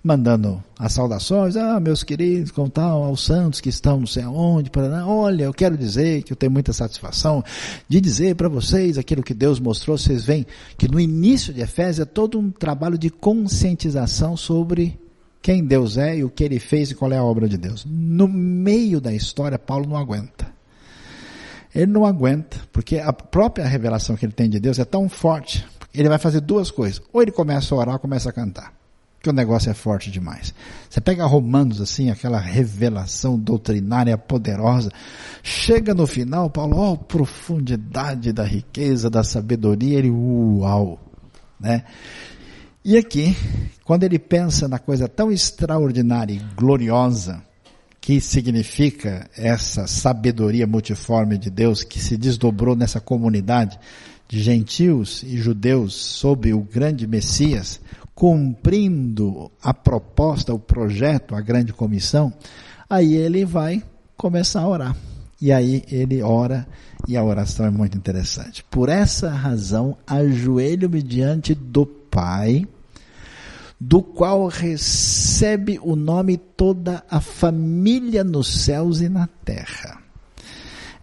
[0.05, 4.69] mandando as saudações, ah, meus queridos, com tal, aos santos que estão não sei aonde,
[4.69, 7.43] para olha, eu quero dizer que eu tenho muita satisfação
[7.89, 12.01] de dizer para vocês aquilo que Deus mostrou, vocês veem que no início de Efésios
[12.01, 15.01] é todo um trabalho de conscientização sobre
[15.41, 17.87] quem Deus é e o que ele fez e qual é a obra de Deus.
[17.89, 20.53] No meio da história, Paulo não aguenta.
[21.75, 25.67] Ele não aguenta, porque a própria revelação que ele tem de Deus é tão forte,
[25.95, 27.01] ele vai fazer duas coisas.
[27.11, 28.84] Ou ele começa a orar ou começa a cantar
[29.25, 30.55] que o negócio é forte demais.
[30.89, 34.91] Você pega Romanos assim, aquela revelação doutrinária poderosa,
[35.43, 41.01] chega no final, Paulo, ó, oh, profundidade da riqueza, da sabedoria, ele, uau,
[41.59, 41.85] né?
[42.85, 43.35] E aqui,
[43.83, 47.43] quando ele pensa na coisa tão extraordinária e gloriosa,
[47.99, 53.79] que significa essa sabedoria multiforme de Deus que se desdobrou nessa comunidade
[54.29, 57.81] de gentios e judeus sob o grande Messias,
[58.15, 62.33] cumprindo a proposta, o projeto, a grande comissão,
[62.89, 63.83] aí ele vai
[64.17, 64.97] começar a orar.
[65.41, 66.67] E aí ele ora
[67.09, 68.65] e a oração é muito interessante.
[68.71, 72.67] Por essa razão, ajoelho-me diante do Pai,
[73.79, 80.01] do qual recebe o nome toda a família nos céus e na terra.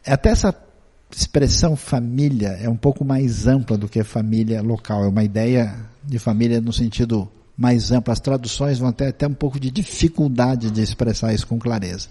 [0.06, 0.52] Até essa
[1.16, 6.18] expressão família é um pouco mais ampla do que família local, é uma ideia de
[6.20, 8.12] família no sentido mais amplo.
[8.12, 12.10] As traduções vão ter até um pouco de dificuldade de expressar isso com clareza.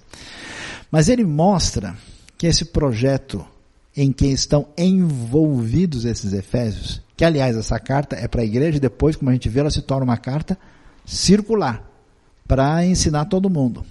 [0.91, 1.97] Mas ele mostra
[2.37, 3.45] que esse projeto
[3.97, 8.81] em que estão envolvidos esses Efésios, que aliás essa carta é para a igreja e
[8.81, 10.59] depois, como a gente vê, ela se torna uma carta
[11.05, 11.85] circular
[12.47, 13.85] para ensinar todo mundo.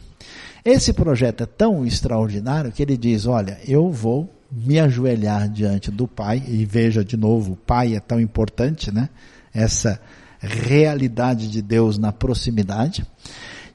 [0.63, 6.07] Esse projeto é tão extraordinário que ele diz: olha, eu vou me ajoelhar diante do
[6.07, 9.09] Pai, e veja de novo, o Pai é tão importante, né?
[9.53, 9.99] essa
[10.39, 13.05] realidade de Deus na proximidade.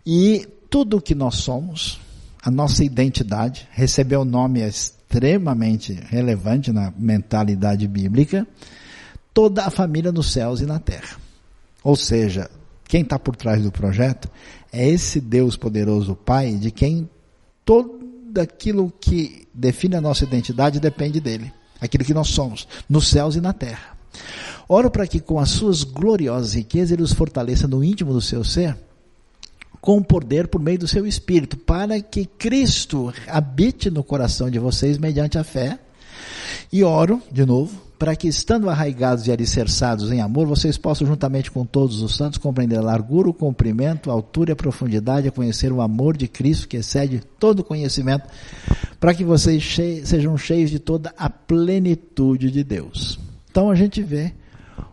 [0.05, 2.01] E tudo o que nós somos,
[2.43, 8.47] a nossa identidade, recebeu um nome extremamente relevante na mentalidade bíblica,
[9.33, 11.17] toda a família nos céus e na terra.
[11.83, 12.51] Ou seja,
[12.85, 14.29] quem está por trás do projeto
[14.73, 17.09] é esse Deus poderoso Pai, de quem
[17.65, 18.04] todo
[18.41, 21.53] aquilo que define a nossa identidade depende dele.
[21.81, 23.97] Aquilo que nós somos, nos céus e na terra.
[24.69, 28.43] Oro para que com as suas gloriosas riquezas ele os fortaleça no íntimo do seu
[28.43, 28.77] ser,
[29.81, 34.97] com poder por meio do seu espírito, para que Cristo habite no coração de vocês
[34.97, 35.79] mediante a fé.
[36.73, 41.51] E oro, de novo, para que estando arraigados e alicerçados em amor, vocês possam juntamente
[41.51, 45.33] com todos os santos compreender a largura, o comprimento, a altura e a profundidade, a
[45.33, 48.29] conhecer o amor de Cristo que excede todo conhecimento,
[49.01, 53.19] para que vocês sejam cheios de toda a plenitude de Deus.
[53.51, 54.35] Então a gente vê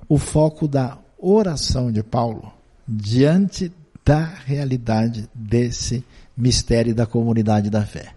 [0.08, 2.50] o foco da oração de Paulo
[2.88, 3.74] diante
[4.06, 6.02] da realidade desse
[6.38, 8.14] mistério da comunidade da fé.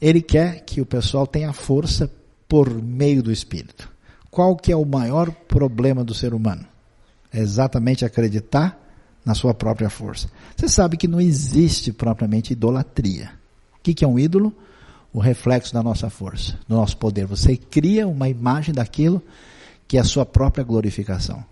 [0.00, 2.08] Ele quer que o pessoal tenha força
[2.48, 3.89] por meio do Espírito.
[4.30, 6.64] Qual que é o maior problema do ser humano?
[7.32, 8.78] É exatamente acreditar
[9.24, 10.28] na sua própria força.
[10.56, 13.32] Você sabe que não existe propriamente idolatria.
[13.78, 14.54] O que, que é um ídolo?
[15.12, 17.26] O reflexo da nossa força, do nosso poder.
[17.26, 19.22] Você cria uma imagem daquilo
[19.88, 21.44] que é a sua própria glorificação.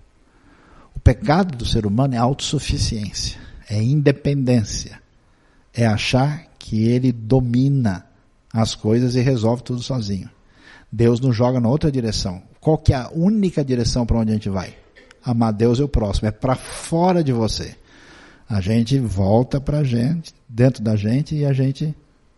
[0.95, 3.39] O pecado do ser humano é autossuficiência,
[3.69, 5.01] é independência,
[5.75, 8.07] é achar que ele domina
[8.53, 10.31] as coisas e resolve tudo sozinho.
[10.91, 12.43] Deus nos joga na outra direção.
[12.69, 14.75] Qual que é a única direção para onde a gente vai?
[15.25, 16.29] Amar Deus e o próximo.
[16.29, 17.75] É para fora de você.
[18.47, 21.97] A gente volta para a gente, dentro da gente, e a gente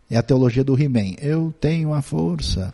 [0.09, 1.17] é a teologia do He-Man.
[1.21, 2.73] Eu tenho a força.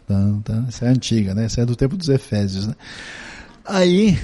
[0.68, 1.46] Essa é antiga, né?
[1.46, 2.74] Essa é do tempo dos Efésios, né?
[3.64, 4.18] Aí,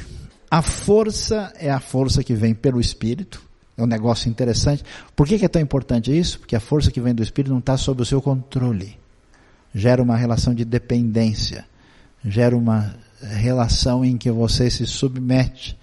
[0.50, 3.42] a força é a força que vem pelo Espírito.
[3.78, 4.84] É um negócio interessante.
[5.16, 6.38] Por que é tão importante isso?
[6.38, 8.98] Porque a força que vem do Espírito não está sob o seu controle.
[9.74, 11.64] Gera uma relação de dependência.
[12.22, 12.94] Gera uma
[13.26, 15.78] relação em que você se submete.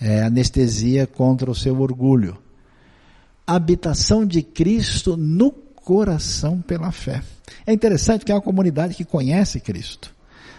[0.00, 2.36] É, anestesia contra o seu orgulho.
[3.46, 7.22] Habitação de Cristo no coração pela fé.
[7.66, 10.12] É interessante que é uma comunidade que conhece Cristo.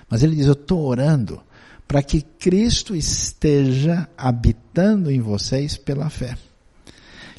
[0.10, 1.42] Mas ele diz: Eu estou orando
[1.88, 6.38] para que Cristo esteja habitando em vocês pela fé.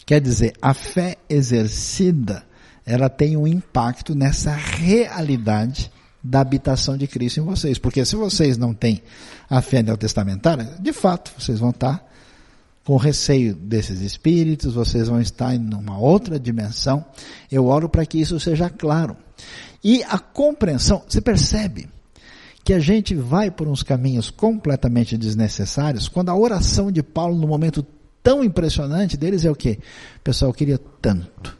[0.04, 2.44] Quer dizer, a fé exercida,
[2.84, 5.90] ela tem um impacto nessa realidade
[6.28, 7.78] da habitação de Cristo em vocês.
[7.78, 9.02] Porque se vocês não têm
[9.48, 12.04] a fé neotestamentária, de fato, vocês vão estar
[12.84, 17.04] com receio desses espíritos, vocês vão estar em uma outra dimensão.
[17.50, 19.16] Eu oro para que isso seja claro.
[19.82, 21.88] E a compreensão, você percebe
[22.64, 27.46] que a gente vai por uns caminhos completamente desnecessários quando a oração de Paulo no
[27.46, 27.86] momento
[28.22, 29.78] tão impressionante deles é o quê?
[30.24, 31.56] Pessoal, eu queria tanto,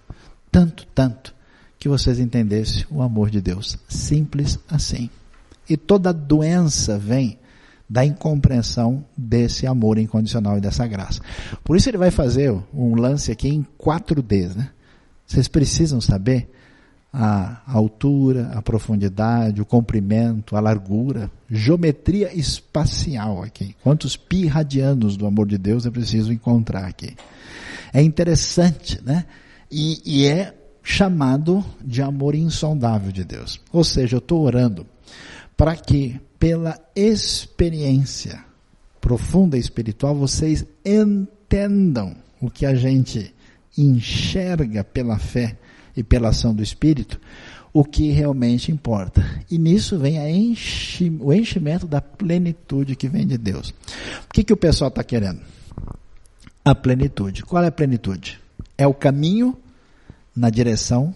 [0.50, 1.35] tanto, tanto
[1.78, 3.78] que vocês entendessem o amor de Deus.
[3.88, 5.10] Simples assim.
[5.68, 7.38] E toda doença vem
[7.88, 11.20] da incompreensão desse amor incondicional e dessa graça.
[11.62, 14.70] Por isso ele vai fazer um lance aqui em 4Ds, né?
[15.26, 16.48] Vocês precisam saber
[17.12, 23.74] a altura, a profundidade, o comprimento, a largura, geometria espacial aqui.
[23.82, 27.16] Quantos pi radianos do amor de Deus é preciso encontrar aqui?
[27.92, 29.24] É interessante, né?
[29.70, 30.54] E, e é
[30.88, 33.60] chamado de amor insondável de Deus.
[33.72, 34.86] Ou seja, eu estou orando
[35.56, 38.44] para que pela experiência
[39.00, 43.34] profunda espiritual, vocês entendam o que a gente
[43.76, 45.58] enxerga pela fé
[45.96, 47.20] e pela ação do Espírito,
[47.72, 49.24] o que realmente importa.
[49.50, 50.18] E nisso vem
[51.20, 53.70] o enchimento da plenitude que vem de Deus.
[54.24, 55.40] O que, que o pessoal está querendo?
[56.64, 57.42] A plenitude.
[57.42, 58.38] Qual é a plenitude?
[58.78, 59.56] É o caminho
[60.36, 61.14] na direção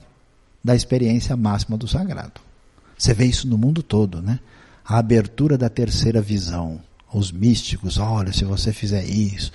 [0.63, 2.41] da experiência máxima do sagrado.
[2.97, 4.41] Você vê isso no mundo todo, né?
[4.91, 6.81] a abertura da terceira visão.
[7.13, 9.53] Os místicos, olha, se você fizer isso,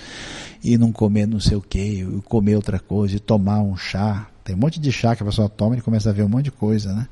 [0.63, 4.27] e não comer não sei o que, e comer outra coisa, e tomar um chá.
[4.45, 6.45] Tem um monte de chá que a pessoa toma e começa a ver um monte
[6.45, 7.07] de coisa, né?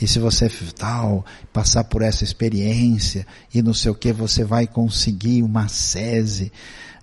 [0.00, 4.66] E se você tal, passar por essa experiência e não sei o que, você vai
[4.66, 6.52] conseguir uma sese.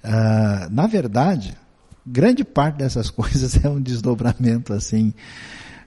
[0.04, 1.58] Uh, na verdade,
[2.06, 5.14] grande parte dessas coisas é um desdobramento assim,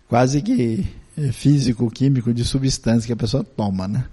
[0.09, 0.87] quase que
[1.33, 4.05] físico, químico de substância que a pessoa toma, né?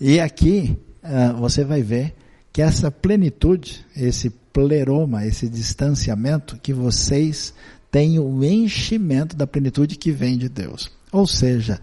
[0.00, 2.14] E aqui uh, você vai ver
[2.52, 7.54] que essa plenitude, esse pleroma, esse distanciamento, que vocês
[7.90, 10.90] têm o enchimento da plenitude que vem de Deus.
[11.10, 11.80] Ou seja,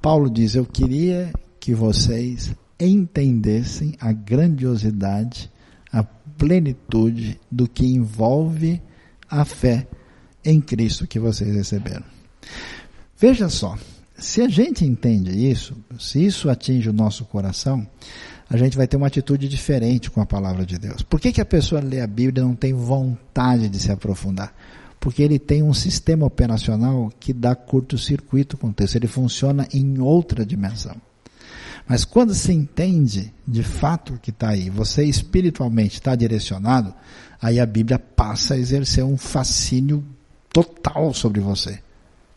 [0.00, 5.50] Paulo diz: Eu queria que vocês entendessem a grandiosidade,
[5.92, 8.80] a plenitude do que envolve
[9.30, 9.86] a fé
[10.44, 12.04] em Cristo que vocês receberam.
[13.16, 13.78] Veja só,
[14.16, 17.86] se a gente entende isso, se isso atinge o nosso coração,
[18.48, 21.02] a gente vai ter uma atitude diferente com a palavra de Deus.
[21.02, 24.54] Por que, que a pessoa lê a Bíblia e não tem vontade de se aprofundar?
[24.98, 30.00] Porque ele tem um sistema operacional que dá curto-circuito com o texto, ele funciona em
[30.00, 30.96] outra dimensão.
[31.90, 36.94] Mas quando se entende de fato que está aí, você espiritualmente está direcionado,
[37.42, 40.04] aí a Bíblia passa a exercer um fascínio
[40.52, 41.80] total sobre você.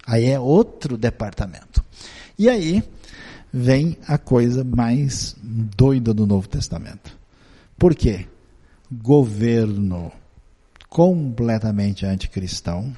[0.07, 1.85] Aí é outro departamento.
[2.35, 2.83] E aí
[3.53, 7.15] vem a coisa mais doida do Novo Testamento.
[7.77, 8.25] Por quê?
[8.91, 10.11] Governo
[10.89, 12.91] completamente anticristão,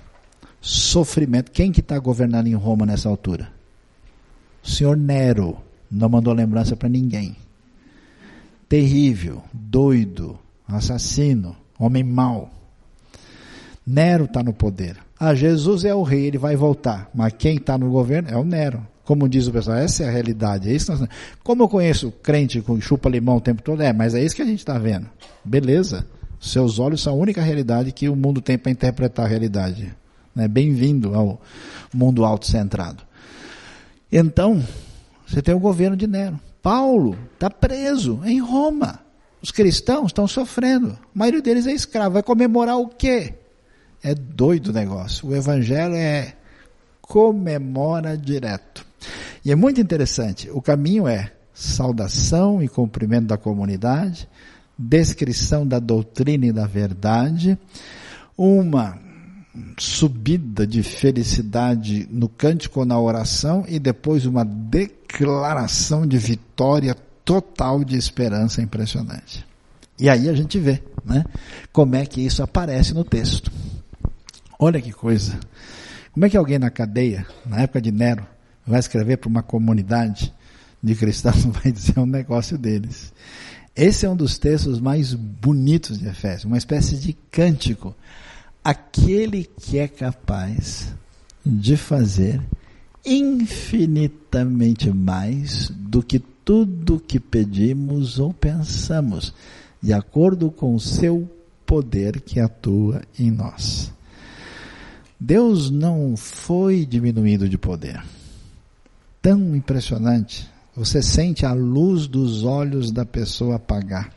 [0.62, 1.52] sofrimento.
[1.52, 3.52] Quem que está governando em Roma nessa altura?
[4.64, 7.36] O senhor Nero não mandou lembrança para ninguém.
[8.68, 12.50] Terrível, doido, assassino, homem mau.
[13.86, 14.98] Nero está no poder.
[15.20, 17.10] Ah, Jesus é o rei, ele vai voltar.
[17.14, 18.86] Mas quem está no governo é o Nero.
[19.04, 20.68] Como diz o pessoal, essa é a realidade.
[20.68, 21.08] É isso nós...
[21.44, 24.42] Como eu conheço crente com chupa limão o tempo todo, é, mas é isso que
[24.42, 25.08] a gente está vendo.
[25.44, 26.06] Beleza.
[26.40, 29.94] Seus olhos são a única realidade que o mundo tem para interpretar a realidade.
[30.36, 30.48] Né?
[30.48, 31.40] Bem-vindo ao
[31.94, 33.04] mundo autocentrado.
[34.12, 34.62] Então,
[35.28, 36.40] você tem o governo de Nero.
[36.62, 39.00] Paulo está preso em Roma.
[39.42, 40.92] Os cristãos estão sofrendo.
[40.92, 42.14] A maioria deles é escravo.
[42.14, 43.34] Vai comemorar o quê?
[44.02, 45.28] É doido o negócio.
[45.28, 46.34] O evangelho é
[47.02, 48.86] comemora direto.
[49.44, 50.50] E é muito interessante.
[50.52, 54.28] O caminho é saudação e cumprimento da comunidade,
[54.78, 57.58] descrição da doutrina e da verdade,
[58.38, 59.00] uma
[59.78, 67.84] subida de felicidade no cântico ou na oração e depois uma declaração de vitória total
[67.84, 69.46] de esperança impressionante.
[70.00, 71.24] E aí a gente vê, né,
[71.72, 73.52] como é que isso aparece no texto.
[74.60, 75.40] Olha que coisa.
[76.14, 78.26] Como é que alguém na cadeia, na época de Nero,
[78.66, 80.34] vai escrever para uma comunidade
[80.82, 83.14] de cristãos vai dizer um negócio deles?
[83.76, 87.94] Esse é um dos textos mais bonitos de Efésios, uma espécie de cântico.
[88.66, 90.92] Aquele que é capaz
[91.46, 92.42] de fazer
[93.06, 99.32] infinitamente mais do que tudo que pedimos ou pensamos,
[99.80, 101.30] de acordo com o seu
[101.64, 103.94] poder que atua em nós.
[105.20, 108.04] Deus não foi diminuído de poder.
[109.22, 110.50] Tão impressionante.
[110.76, 114.12] Você sente a luz dos olhos da pessoa apagar,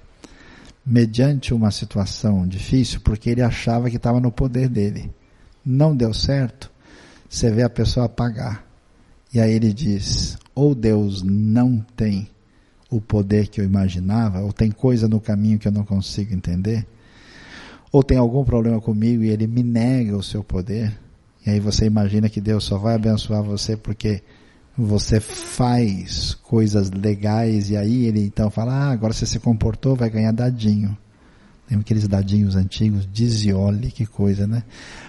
[0.88, 5.10] mediante uma situação difícil, porque ele achava que estava no poder dele.
[5.64, 6.70] Não deu certo,
[7.28, 8.64] você vê a pessoa apagar.
[9.32, 12.30] E aí ele diz: ou Deus não tem
[12.90, 16.86] o poder que eu imaginava, ou tem coisa no caminho que eu não consigo entender,
[17.92, 20.98] ou tem algum problema comigo e ele me nega o seu poder,
[21.44, 24.22] e aí você imagina que Deus só vai abençoar você porque
[24.78, 30.08] você faz coisas legais e aí ele então fala, ah, agora você se comportou, vai
[30.08, 30.96] ganhar dadinho.
[31.68, 34.62] Lembra aqueles dadinhos antigos, diziole, que coisa, né?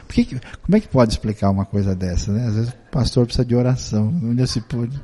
[0.07, 2.47] Porque, como é que pode explicar uma coisa dessa, né?
[2.47, 4.99] Às vezes o pastor precisa de oração, onde se pode,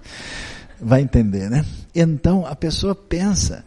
[0.81, 1.63] vai entender, né?
[1.93, 3.63] Então a pessoa pensa,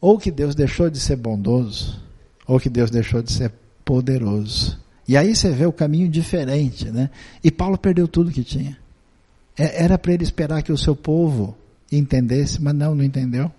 [0.00, 2.02] ou que Deus deixou de ser bondoso,
[2.46, 3.52] ou que Deus deixou de ser
[3.84, 4.80] poderoso.
[5.06, 7.10] E aí você vê o caminho diferente, né?
[7.44, 8.76] E Paulo perdeu tudo que tinha.
[9.58, 11.56] É, era para ele esperar que o seu povo
[11.90, 13.50] entendesse, mas não, não entendeu.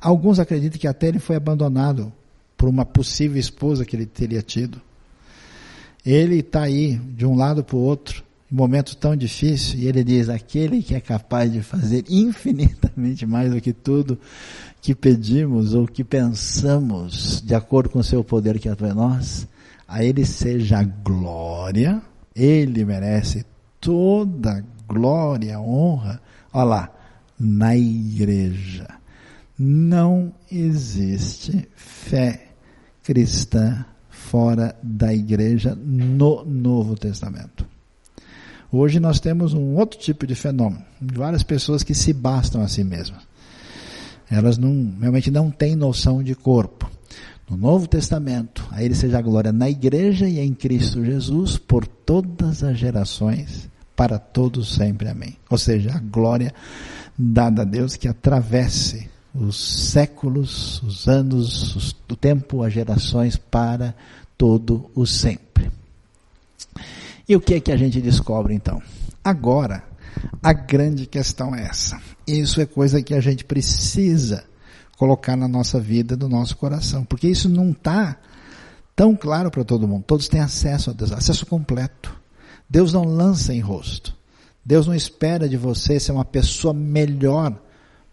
[0.00, 2.12] Alguns acreditam que até ele foi abandonado
[2.56, 4.80] por uma possível esposa que ele teria tido.
[6.04, 10.02] Ele está aí de um lado para o outro, em momentos tão difíceis, e ele
[10.02, 14.18] diz: aquele que é capaz de fazer infinitamente mais do que tudo
[14.80, 19.46] que pedimos ou que pensamos, de acordo com o seu poder que atua em nós,
[19.86, 22.00] a ele seja glória,
[22.34, 23.44] ele merece
[23.78, 26.20] toda glória, honra.
[26.52, 26.92] Olha lá,
[27.38, 28.88] na igreja.
[29.58, 32.48] Não existe fé
[33.02, 37.66] cristã fora da igreja no Novo Testamento.
[38.72, 42.84] Hoje nós temos um outro tipo de fenômeno, várias pessoas que se bastam a si
[42.84, 43.28] mesmas.
[44.30, 46.88] Elas não, realmente não têm noção de corpo.
[47.50, 51.84] No Novo Testamento, a Ele seja a glória na igreja e em Cristo Jesus por
[51.84, 53.68] todas as gerações,
[54.00, 55.10] para todos sempre.
[55.10, 55.36] Amém.
[55.50, 56.54] Ou seja, a glória
[57.18, 63.94] dada a Deus que atravesse os séculos, os anos, os, o tempo, as gerações para
[64.38, 65.70] todo o sempre.
[67.28, 68.82] E o que é que a gente descobre então?
[69.22, 69.84] Agora,
[70.42, 72.00] a grande questão é essa.
[72.26, 74.44] Isso é coisa que a gente precisa
[74.96, 78.16] colocar na nossa vida, no nosso coração, porque isso não está
[78.96, 80.04] tão claro para todo mundo.
[80.06, 82.18] Todos têm acesso a Deus, acesso completo.
[82.70, 84.16] Deus não lança em rosto.
[84.64, 87.60] Deus não espera de você ser uma pessoa melhor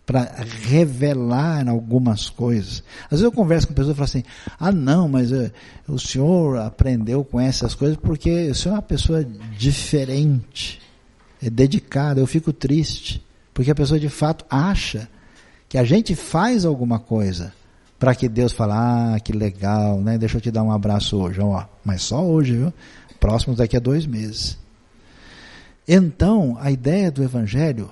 [0.03, 0.31] para
[0.63, 2.81] revelar algumas coisas.
[3.03, 4.23] Às vezes eu converso com pessoas e falo assim:
[4.57, 5.51] ah, não, mas uh,
[5.87, 9.23] o senhor aprendeu com essas coisas porque o senhor é uma pessoa
[9.55, 10.81] diferente,
[11.43, 12.19] é dedicada.
[12.19, 15.07] Eu fico triste, porque a pessoa de fato acha
[15.69, 17.53] que a gente faz alguma coisa
[17.99, 20.17] para que Deus fale: ah, que legal, né?
[20.17, 22.73] Deixa eu te dar um abraço hoje, ó, mas só hoje, viu?
[23.27, 24.57] Próximos daqui a dois meses.
[25.87, 27.89] Então, a ideia do Evangelho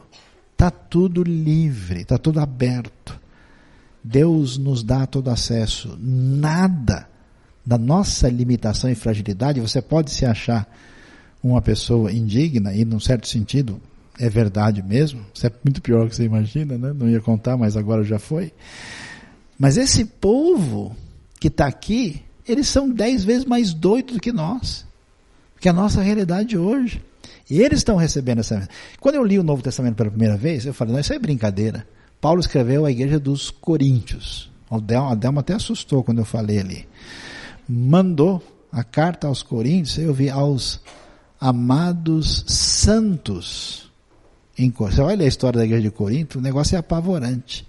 [0.55, 3.19] Está tudo livre, está tudo aberto.
[4.01, 5.97] Deus nos dá todo acesso.
[5.99, 7.09] Nada
[7.65, 10.65] da nossa limitação e fragilidade, você pode se achar
[11.43, 13.81] uma pessoa indigna, e num certo sentido
[14.17, 16.93] é verdade mesmo, isso é muito pior do que você imagina, né?
[16.93, 18.53] não ia contar, mas agora já foi.
[19.59, 20.95] Mas esse povo
[21.37, 24.84] que está aqui, eles são dez vezes mais doidos do que nós,
[25.65, 27.01] que a nossa realidade hoje.
[27.49, 28.69] E eles estão recebendo essa.
[28.99, 31.87] Quando eu li o Novo Testamento pela primeira vez, eu falei, não, isso é brincadeira.
[32.21, 34.51] Paulo escreveu a igreja dos Coríntios.
[34.69, 36.87] A Delma, Delma até assustou quando eu falei ali.
[37.67, 40.79] Mandou a carta aos Coríntios, eu vi aos
[41.41, 43.91] amados santos.
[44.55, 47.67] Você olha a história da igreja de Corinto, o negócio é apavorante.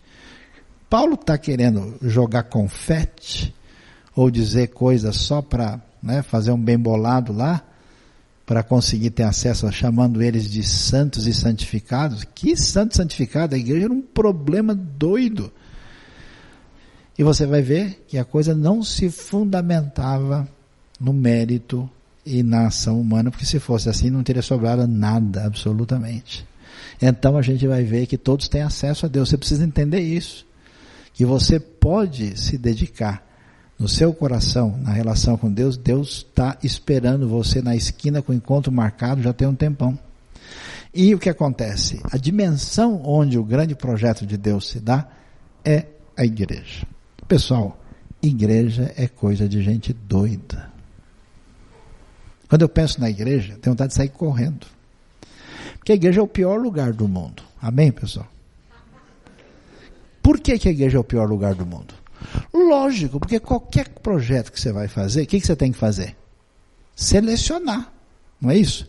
[0.90, 3.54] Paulo está querendo jogar confete
[4.14, 7.62] ou dizer coisas só para né, fazer um bem bolado lá,
[8.46, 12.24] para conseguir ter acesso, chamando eles de santos e santificados.
[12.32, 13.56] Que santo santificado?
[13.56, 15.52] A igreja era um problema doido.
[17.18, 20.48] E você vai ver que a coisa não se fundamentava
[21.00, 21.90] no mérito
[22.24, 26.46] e na ação humana, porque se fosse assim não teria sobrado nada, absolutamente.
[27.02, 29.28] Então a gente vai ver que todos têm acesso a Deus.
[29.28, 30.46] Você precisa entender isso.
[31.12, 33.25] Que você pode se dedicar
[33.78, 38.34] no seu coração, na relação com Deus, Deus está esperando você na esquina com o
[38.34, 39.98] encontro marcado já tem um tempão.
[40.94, 42.00] E o que acontece?
[42.10, 45.06] A dimensão onde o grande projeto de Deus se dá
[45.62, 45.84] é
[46.16, 46.86] a igreja.
[47.28, 47.78] Pessoal,
[48.22, 50.70] igreja é coisa de gente doida.
[52.48, 54.66] Quando eu penso na igreja, tenho vontade de sair correndo.
[55.74, 57.42] Porque a igreja é o pior lugar do mundo.
[57.60, 58.26] Amém, pessoal?
[60.22, 61.94] Por que, que a igreja é o pior lugar do mundo?
[62.52, 66.16] Lógico, porque qualquer projeto que você vai fazer, o que, que você tem que fazer?
[66.94, 67.92] Selecionar.
[68.40, 68.88] Não é isso?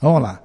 [0.00, 0.42] Vamos lá.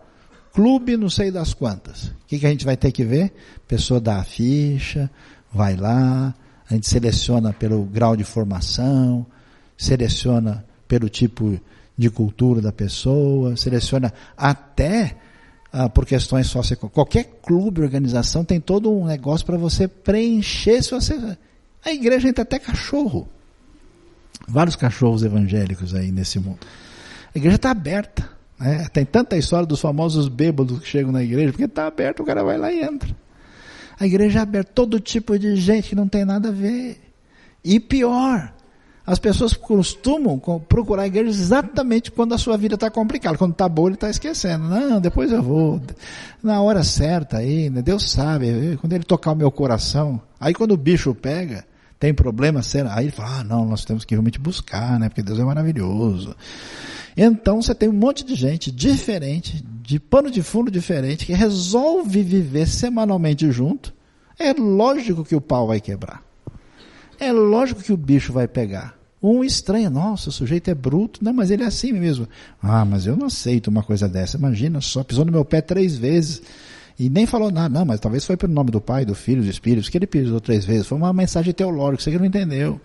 [0.53, 2.05] Clube não sei das quantas.
[2.05, 3.33] O que, que a gente vai ter que ver?
[3.67, 5.09] Pessoa dá a ficha,
[5.53, 6.33] vai lá,
[6.69, 9.25] a gente seleciona pelo grau de formação,
[9.77, 11.59] seleciona pelo tipo
[11.97, 15.17] de cultura da pessoa, seleciona até
[15.71, 16.95] ah, por questões socioeconômicas.
[16.95, 21.37] Qualquer clube, organização tem todo um negócio para você preencher se você
[21.83, 23.27] a igreja entra até cachorro.
[24.47, 26.59] Vários cachorros evangélicos aí nesse mundo.
[27.33, 28.29] A igreja está aberta.
[28.59, 28.87] Né?
[28.91, 32.43] Tem tanta história dos famosos bêbados que chegam na igreja, porque está aberto, o cara
[32.43, 33.15] vai lá e entra.
[33.99, 36.99] A igreja é aberta, todo tipo de gente que não tem nada a ver.
[37.63, 38.53] E pior,
[39.07, 40.37] as pessoas costumam
[40.67, 43.37] procurar a igreja exatamente quando a sua vida está complicada.
[43.37, 44.65] Quando está boa, ele está esquecendo.
[44.65, 45.81] Não, depois eu vou.
[46.43, 47.81] Na hora certa aí, né?
[47.81, 48.77] Deus sabe.
[48.81, 50.21] Quando ele tocar o meu coração.
[50.37, 51.65] Aí quando o bicho pega,
[51.97, 52.97] tem problema, será?
[52.97, 55.07] Aí ele fala, ah, não, nós temos que realmente buscar, né?
[55.07, 56.35] Porque Deus é maravilhoso.
[57.15, 62.21] Então você tem um monte de gente diferente, de pano de fundo diferente, que resolve
[62.23, 63.93] viver semanalmente junto.
[64.37, 66.21] É lógico que o pau vai quebrar.
[67.17, 68.96] É lógico que o bicho vai pegar.
[69.21, 71.23] Um estranha, nossa, o sujeito é bruto.
[71.23, 72.27] Não, mas ele é assim mesmo.
[72.61, 74.37] Ah, mas eu não aceito uma coisa dessa.
[74.37, 76.41] Imagina, só pisou no meu pé três vezes.
[76.99, 79.49] E nem falou nada, não, mas talvez foi pelo nome do Pai, do Filho, dos
[79.49, 80.87] Espíritos, que ele pisou três vezes.
[80.87, 82.81] Foi uma mensagem teológica, você que não entendeu.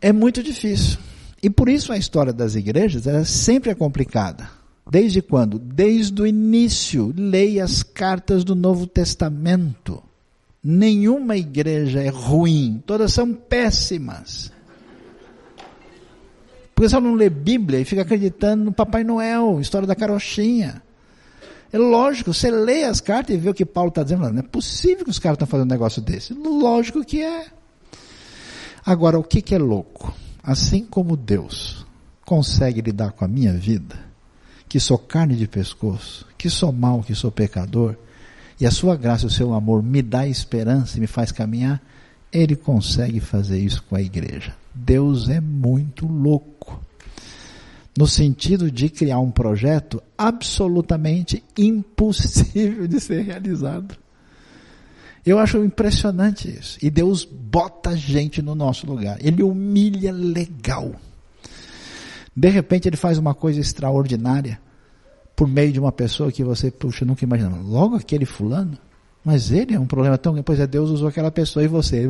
[0.00, 0.98] É muito difícil.
[1.42, 4.48] E por isso a história das igrejas ela sempre é complicada.
[4.90, 5.58] Desde quando?
[5.58, 7.12] Desde o início.
[7.16, 10.02] Leia as cartas do Novo Testamento.
[10.62, 14.52] Nenhuma igreja é ruim, todas são péssimas.
[16.88, 20.82] Você não lê Bíblia e fica acreditando no Papai Noel, história da carochinha.
[21.72, 24.28] É lógico, você lê as cartas e vê o que Paulo está dizendo.
[24.30, 26.34] Não é possível que os caras estão fazendo um negócio desse.
[26.34, 27.46] Lógico que é.
[28.84, 30.12] Agora, o que, que é louco?
[30.42, 31.86] Assim como Deus
[32.26, 33.96] consegue lidar com a minha vida,
[34.68, 37.94] que sou carne de pescoço, que sou mal, que sou pecador,
[38.60, 41.80] e a sua graça o seu amor me dá esperança e me faz caminhar,
[42.32, 44.61] ele consegue fazer isso com a igreja.
[44.74, 46.80] Deus é muito louco
[47.96, 53.96] no sentido de criar um projeto absolutamente impossível de ser realizado.
[55.24, 56.78] Eu acho impressionante isso.
[56.82, 59.18] E Deus bota gente no nosso lugar.
[59.20, 60.92] Ele humilha legal.
[62.34, 64.58] De repente ele faz uma coisa extraordinária
[65.36, 67.60] por meio de uma pessoa que você, puxa, nunca imaginava.
[67.62, 68.76] Logo aquele fulano.
[69.24, 70.44] Mas ele é um problema tão grande.
[70.44, 72.08] Pois é, Deus usou aquela pessoa e você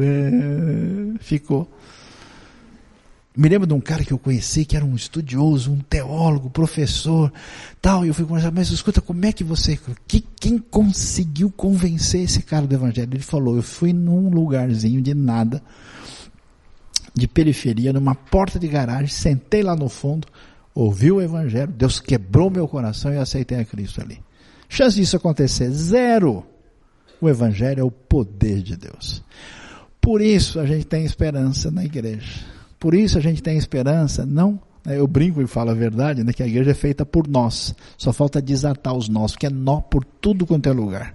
[1.20, 1.68] ficou.
[3.35, 7.33] Me lembro de um cara que eu conheci que era um estudioso, um teólogo, professor,
[7.80, 12.20] tal, e eu fui conversar, mas escuta, como é que você, que, quem conseguiu convencer
[12.20, 13.09] esse cara do evangelho?
[13.14, 15.62] Ele falou, eu fui num lugarzinho de nada,
[17.14, 20.28] de periferia, numa porta de garagem, sentei lá no fundo,
[20.74, 24.20] ouvi o evangelho, Deus quebrou meu coração e aceitei a Cristo ali.
[24.68, 26.45] Chance disso acontecer, zero.
[27.18, 29.22] O evangelho é o poder de Deus.
[30.03, 34.61] Por isso a gente tem esperança na igreja por isso a gente tem esperança, não
[34.85, 37.72] né, eu brinco e falo a verdade, né, que a igreja é feita por nós.
[37.97, 41.14] Só falta desatar os nós, porque é nó por tudo quanto é lugar.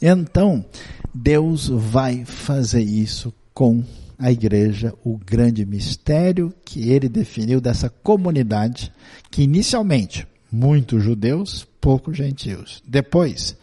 [0.00, 0.64] Então,
[1.12, 3.82] Deus vai fazer isso com
[4.16, 8.92] a igreja, o grande mistério que ele definiu dessa comunidade,
[9.28, 12.80] que inicialmente, muitos judeus, poucos gentios.
[12.86, 13.56] Depois,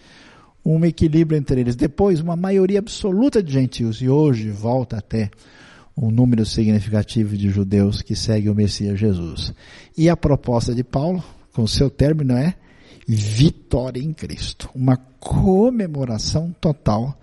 [0.65, 1.77] um equilíbrio entre eles.
[1.77, 4.01] Depois, uma maioria absoluta de gentios.
[4.01, 5.31] E hoje volta até
[5.95, 9.53] um número significativo de judeus que seguem o Messias Jesus.
[9.97, 11.23] E a proposta de Paulo,
[11.53, 12.55] com seu término, é
[13.07, 14.69] vitória em Cristo.
[14.73, 17.17] Uma comemoração total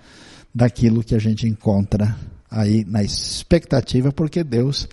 [0.55, 2.17] daquilo que a gente encontra
[2.51, 4.89] aí na expectativa, porque Deus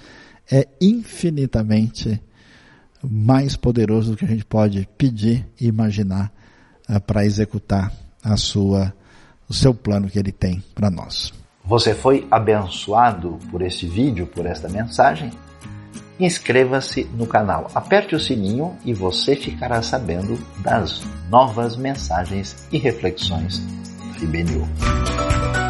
[0.51, 2.21] é infinitamente
[3.03, 6.31] mais poderoso do que a gente pode pedir e imaginar
[6.89, 7.91] uh, para executar
[8.23, 8.93] a sua,
[9.47, 11.33] o seu plano que Ele tem para nós.
[11.67, 15.31] Você foi abençoado por este vídeo, por esta mensagem?
[16.17, 23.59] Inscreva-se no canal, aperte o sininho e você ficará sabendo das novas mensagens e reflexões
[23.59, 25.66] da IBNU.